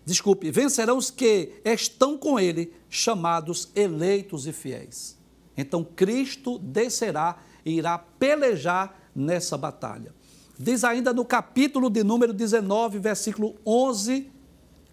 desculpe, 0.06 0.51
vencerão 0.51 0.97
os 0.97 1.10
que 1.10 1.62
estão 1.65 2.17
com 2.17 2.39
ele 2.39 2.71
chamados 2.89 3.69
eleitos 3.75 4.45
e 4.45 4.54
fiéis. 4.54 5.17
Então 5.58 5.84
Cristo 5.84 6.60
descerá 6.60 7.39
irá 7.65 7.97
pelejar 7.97 8.95
nessa 9.15 9.58
batalha. 9.58 10.13
Diz 10.58 10.84
ainda 10.84 11.13
no 11.13 11.25
capítulo 11.25 11.89
de 11.89 12.04
número 12.04 12.32
19, 12.32 12.99
versículo 12.99 13.56
11, 13.65 14.32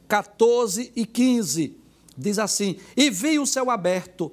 14 0.08 0.92
e 0.96 1.06
15. 1.06 1.76
Diz 2.16 2.38
assim: 2.38 2.76
E 2.96 3.10
vi 3.10 3.38
o 3.38 3.46
céu 3.46 3.70
aberto, 3.70 4.32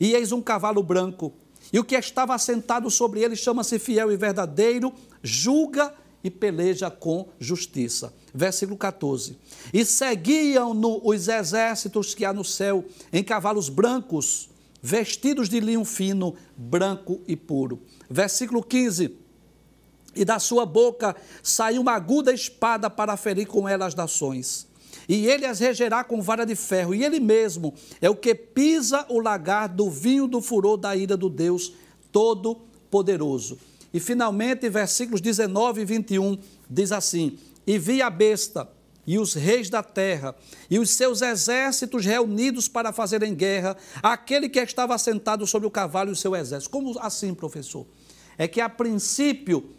e 0.00 0.14
eis 0.14 0.32
um 0.32 0.42
cavalo 0.42 0.82
branco, 0.82 1.32
e 1.72 1.78
o 1.78 1.84
que 1.84 1.94
estava 1.94 2.34
assentado 2.34 2.90
sobre 2.90 3.22
ele 3.22 3.36
chama-se 3.36 3.78
fiel 3.78 4.10
e 4.10 4.16
verdadeiro, 4.16 4.92
julga 5.22 5.94
e 6.22 6.30
peleja 6.30 6.90
com 6.90 7.28
justiça. 7.38 8.12
Versículo 8.32 8.76
14. 8.76 9.38
E 9.72 9.84
seguiam-no 9.84 11.00
os 11.04 11.28
exércitos 11.28 12.14
que 12.14 12.24
há 12.24 12.32
no 12.32 12.44
céu 12.44 12.84
em 13.12 13.22
cavalos 13.22 13.68
brancos, 13.68 14.48
vestidos 14.86 15.48
de 15.48 15.60
linho 15.60 15.82
fino, 15.82 16.34
branco 16.54 17.22
e 17.26 17.34
puro. 17.34 17.80
Versículo 18.10 18.62
15 18.62 19.16
e 20.14 20.26
da 20.26 20.38
sua 20.38 20.66
boca 20.66 21.16
saiu 21.42 21.80
uma 21.80 21.92
aguda 21.92 22.32
espada 22.32 22.90
para 22.90 23.16
ferir 23.16 23.46
com 23.46 23.66
ela 23.66 23.86
as 23.86 23.94
nações. 23.94 24.68
E 25.08 25.26
ele 25.26 25.46
as 25.46 25.58
regerá 25.58 26.04
com 26.04 26.20
vara 26.20 26.44
de 26.44 26.54
ferro, 26.54 26.94
e 26.94 27.02
ele 27.02 27.18
mesmo 27.18 27.72
é 28.00 28.10
o 28.10 28.14
que 28.14 28.34
pisa 28.34 29.06
o 29.08 29.20
lagar 29.20 29.68
do 29.70 29.88
vinho 29.88 30.28
do 30.28 30.42
furor 30.42 30.76
da 30.76 30.94
ira 30.94 31.16
do 31.16 31.30
Deus 31.30 31.72
Todo-Poderoso. 32.12 33.58
E 33.92 33.98
finalmente, 33.98 34.68
versículos 34.68 35.20
19 35.20 35.80
e 35.80 35.84
21 35.86 36.38
diz 36.68 36.92
assim: 36.92 37.38
E 37.66 37.78
vi 37.78 38.02
a 38.02 38.10
besta 38.10 38.68
e 39.06 39.18
os 39.18 39.34
reis 39.34 39.68
da 39.68 39.82
terra 39.82 40.34
e 40.70 40.78
os 40.78 40.90
seus 40.90 41.22
exércitos 41.22 42.04
reunidos 42.04 42.68
para 42.68 42.92
fazerem 42.92 43.34
guerra, 43.34 43.76
aquele 44.02 44.48
que 44.48 44.58
estava 44.58 44.96
sentado 44.98 45.46
sobre 45.46 45.66
o 45.66 45.70
cavalo 45.70 46.10
e 46.10 46.12
o 46.12 46.16
seu 46.16 46.34
exército. 46.34 46.70
Como 46.70 46.98
assim, 46.98 47.34
professor? 47.34 47.86
É 48.38 48.48
que 48.48 48.60
a 48.60 48.68
princípio 48.68 49.70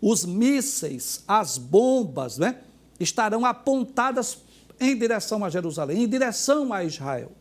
os 0.00 0.24
mísseis, 0.24 1.22
as 1.28 1.58
bombas, 1.58 2.38
né, 2.38 2.60
estarão 2.98 3.44
apontadas 3.44 4.38
em 4.80 4.96
direção 4.96 5.44
a 5.44 5.50
Jerusalém, 5.50 6.04
em 6.04 6.08
direção 6.08 6.72
a 6.72 6.82
Israel. 6.82 7.32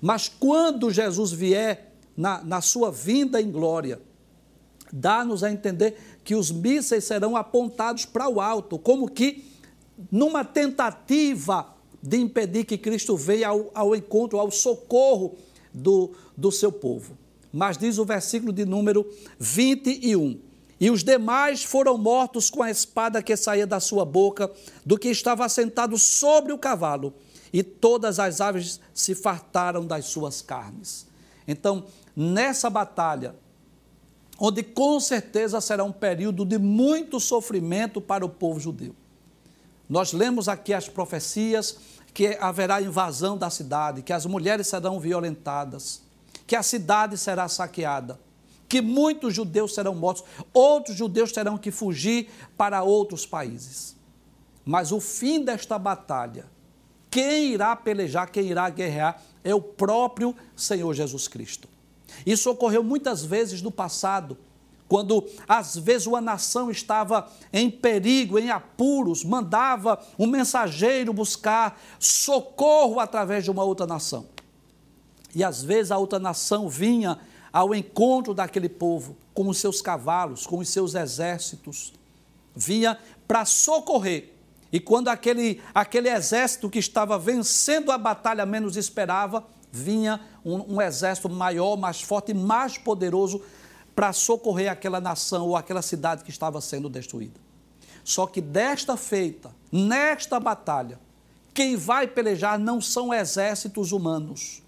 Mas 0.00 0.28
quando 0.28 0.90
Jesus 0.90 1.30
vier 1.32 1.92
na, 2.16 2.42
na 2.42 2.60
sua 2.60 2.90
vinda 2.90 3.40
em 3.40 3.50
glória, 3.50 4.00
dá-nos 4.92 5.44
a 5.44 5.50
entender 5.50 6.18
que 6.24 6.34
os 6.34 6.50
mísseis 6.50 7.04
serão 7.04 7.36
apontados 7.36 8.04
para 8.04 8.28
o 8.28 8.40
alto, 8.40 8.78
como 8.78 9.08
que 9.08 9.53
numa 10.10 10.44
tentativa 10.44 11.74
de 12.02 12.18
impedir 12.18 12.64
que 12.64 12.76
Cristo 12.76 13.16
venha 13.16 13.48
ao, 13.48 13.70
ao 13.74 13.96
encontro, 13.96 14.38
ao 14.38 14.50
socorro 14.50 15.36
do, 15.72 16.12
do 16.36 16.52
seu 16.52 16.70
povo. 16.70 17.16
Mas 17.52 17.78
diz 17.78 17.98
o 17.98 18.04
versículo 18.04 18.52
de 18.52 18.64
número 18.64 19.08
21. 19.38 20.38
E 20.78 20.90
os 20.90 21.02
demais 21.02 21.64
foram 21.64 21.96
mortos 21.96 22.50
com 22.50 22.62
a 22.62 22.70
espada 22.70 23.22
que 23.22 23.36
saía 23.36 23.66
da 23.66 23.80
sua 23.80 24.04
boca, 24.04 24.50
do 24.84 24.98
que 24.98 25.08
estava 25.08 25.44
assentado 25.44 25.96
sobre 25.96 26.52
o 26.52 26.58
cavalo, 26.58 27.14
e 27.52 27.62
todas 27.62 28.18
as 28.18 28.40
aves 28.40 28.80
se 28.92 29.14
fartaram 29.14 29.86
das 29.86 30.06
suas 30.06 30.42
carnes. 30.42 31.06
Então, 31.46 31.84
nessa 32.16 32.68
batalha, 32.68 33.34
onde 34.38 34.62
com 34.62 34.98
certeza 34.98 35.60
será 35.60 35.84
um 35.84 35.92
período 35.92 36.44
de 36.44 36.58
muito 36.58 37.20
sofrimento 37.20 38.00
para 38.00 38.26
o 38.26 38.28
povo 38.28 38.58
judeu. 38.58 38.94
Nós 39.94 40.12
lemos 40.12 40.48
aqui 40.48 40.74
as 40.74 40.88
profecias 40.88 41.78
que 42.12 42.36
haverá 42.40 42.82
invasão 42.82 43.38
da 43.38 43.48
cidade, 43.48 44.02
que 44.02 44.12
as 44.12 44.26
mulheres 44.26 44.66
serão 44.66 44.98
violentadas, 44.98 46.02
que 46.48 46.56
a 46.56 46.64
cidade 46.64 47.16
será 47.16 47.46
saqueada 47.46 48.18
que 48.68 48.80
muitos 48.80 49.32
judeus 49.32 49.72
serão 49.72 49.94
mortos, 49.94 50.24
outros 50.52 50.96
judeus 50.96 51.30
terão 51.30 51.56
que 51.56 51.70
fugir 51.70 52.28
para 52.56 52.82
outros 52.82 53.24
países. 53.24 53.94
Mas 54.64 54.90
o 54.90 54.98
fim 54.98 55.44
desta 55.44 55.78
batalha, 55.78 56.46
quem 57.08 57.52
irá 57.52 57.76
pelejar, 57.76 58.32
quem 58.32 58.46
irá 58.46 58.68
guerrear, 58.68 59.22
é 59.44 59.54
o 59.54 59.60
próprio 59.60 60.34
Senhor 60.56 60.92
Jesus 60.92 61.28
Cristo. 61.28 61.68
Isso 62.26 62.50
ocorreu 62.50 62.82
muitas 62.82 63.24
vezes 63.24 63.62
no 63.62 63.70
passado, 63.70 64.36
quando 64.88 65.26
às 65.48 65.76
vezes 65.76 66.06
uma 66.06 66.20
nação 66.20 66.70
estava 66.70 67.30
em 67.52 67.70
perigo, 67.70 68.38
em 68.38 68.50
apuros, 68.50 69.24
mandava 69.24 69.98
um 70.18 70.26
mensageiro 70.26 71.12
buscar 71.12 71.80
socorro 71.98 73.00
através 73.00 73.44
de 73.44 73.50
uma 73.50 73.64
outra 73.64 73.86
nação. 73.86 74.26
E 75.34 75.42
às 75.42 75.62
vezes 75.62 75.90
a 75.90 75.98
outra 75.98 76.18
nação 76.18 76.68
vinha 76.68 77.18
ao 77.52 77.74
encontro 77.74 78.34
daquele 78.34 78.68
povo, 78.68 79.16
com 79.32 79.48
os 79.48 79.58
seus 79.58 79.80
cavalos, 79.80 80.46
com 80.46 80.58
os 80.58 80.68
seus 80.68 80.94
exércitos. 80.94 81.92
Vinha 82.54 82.98
para 83.26 83.44
socorrer. 83.44 84.32
E 84.72 84.80
quando 84.80 85.08
aquele, 85.08 85.60
aquele 85.74 86.08
exército 86.08 86.68
que 86.68 86.78
estava 86.78 87.18
vencendo 87.18 87.90
a 87.90 87.98
batalha 87.98 88.44
menos 88.44 88.76
esperava, 88.76 89.44
vinha 89.70 90.20
um, 90.44 90.74
um 90.74 90.82
exército 90.82 91.28
maior, 91.28 91.76
mais 91.76 92.00
forte, 92.00 92.34
mais 92.34 92.76
poderoso 92.78 93.42
para 93.94 94.12
socorrer 94.12 94.70
aquela 94.70 95.00
nação 95.00 95.46
ou 95.48 95.56
aquela 95.56 95.82
cidade 95.82 96.24
que 96.24 96.30
estava 96.30 96.60
sendo 96.60 96.88
destruída. 96.88 97.40
Só 98.02 98.26
que 98.26 98.40
desta 98.40 98.96
feita, 98.96 99.54
nesta 99.72 100.38
batalha, 100.38 100.98
Quem 101.54 101.76
vai 101.76 102.08
pelejar 102.08 102.58
não 102.58 102.80
são 102.80 103.14
exércitos 103.14 103.92
humanos, 103.92 104.60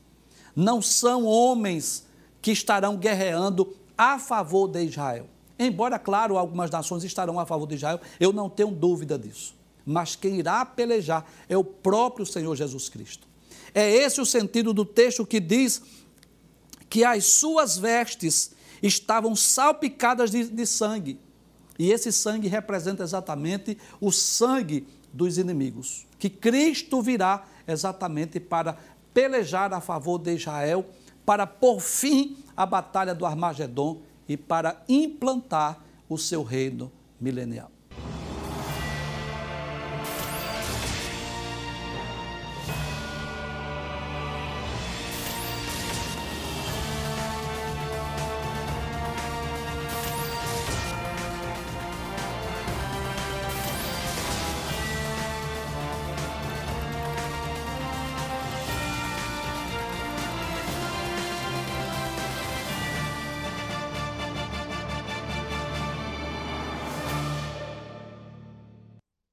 não 0.55 0.81
são 0.81 1.25
homens 1.25 2.07
que 2.41 2.53
estarão 2.53 2.97
guerreando 2.97 3.77
a 3.99 4.21
favor 4.21 4.69
de 4.69 4.85
Israel. 4.85 5.27
Embora, 5.59 5.99
claro, 5.99 6.39
algumas 6.39 6.71
nações 6.71 7.03
estarão 7.03 7.41
a 7.41 7.45
favor 7.45 7.67
de 7.67 7.75
Israel, 7.75 8.01
eu 8.21 8.33
não 8.33 8.49
tenho 8.49 8.71
dúvida 8.71 9.19
disso. 9.19 9.57
Mas 9.85 10.15
quem 10.15 10.39
irá 10.39 10.65
pelejar 10.65 11.27
é 11.49 11.57
o 11.57 11.65
próprio 11.65 12.25
Senhor 12.25 12.55
Jesus 12.55 12.89
Cristo. 12.89 13.27
É 13.75 13.91
esse 13.91 14.21
o 14.21 14.27
sentido 14.27 14.73
do 14.73 14.85
texto 14.85 15.27
que 15.27 15.41
diz 15.41 15.83
que 16.89 17.05
as 17.05 17.25
suas 17.25 17.77
vestes 17.77 18.53
estavam 18.83 19.35
salpicadas 19.35 20.31
de, 20.31 20.45
de 20.45 20.67
sangue. 20.67 21.21
E 21.79 21.91
esse 21.91 22.11
sangue 22.11 22.49
representa 22.49 23.03
exatamente 23.03 23.77
o 24.01 24.11
sangue 24.11 24.87
dos 25.13 25.39
inimigos. 25.39 26.07
Que 26.19 26.31
Cristo 26.31 27.03
virá 27.03 27.45
exatamente 27.67 28.41
para 28.41 28.77
pelejar 29.13 29.73
a 29.73 29.81
favor 29.81 30.19
de 30.19 30.35
Israel, 30.35 30.87
para 31.25 31.47
por 31.47 31.81
fim 31.81 32.37
a 32.57 32.65
batalha 32.65 33.15
do 33.15 33.27
Armagedon 33.27 34.01
e 34.29 34.37
para 34.37 34.83
implantar 34.89 35.85
o 36.09 36.17
seu 36.17 36.43
reino 36.43 36.91
milenial. 37.21 37.71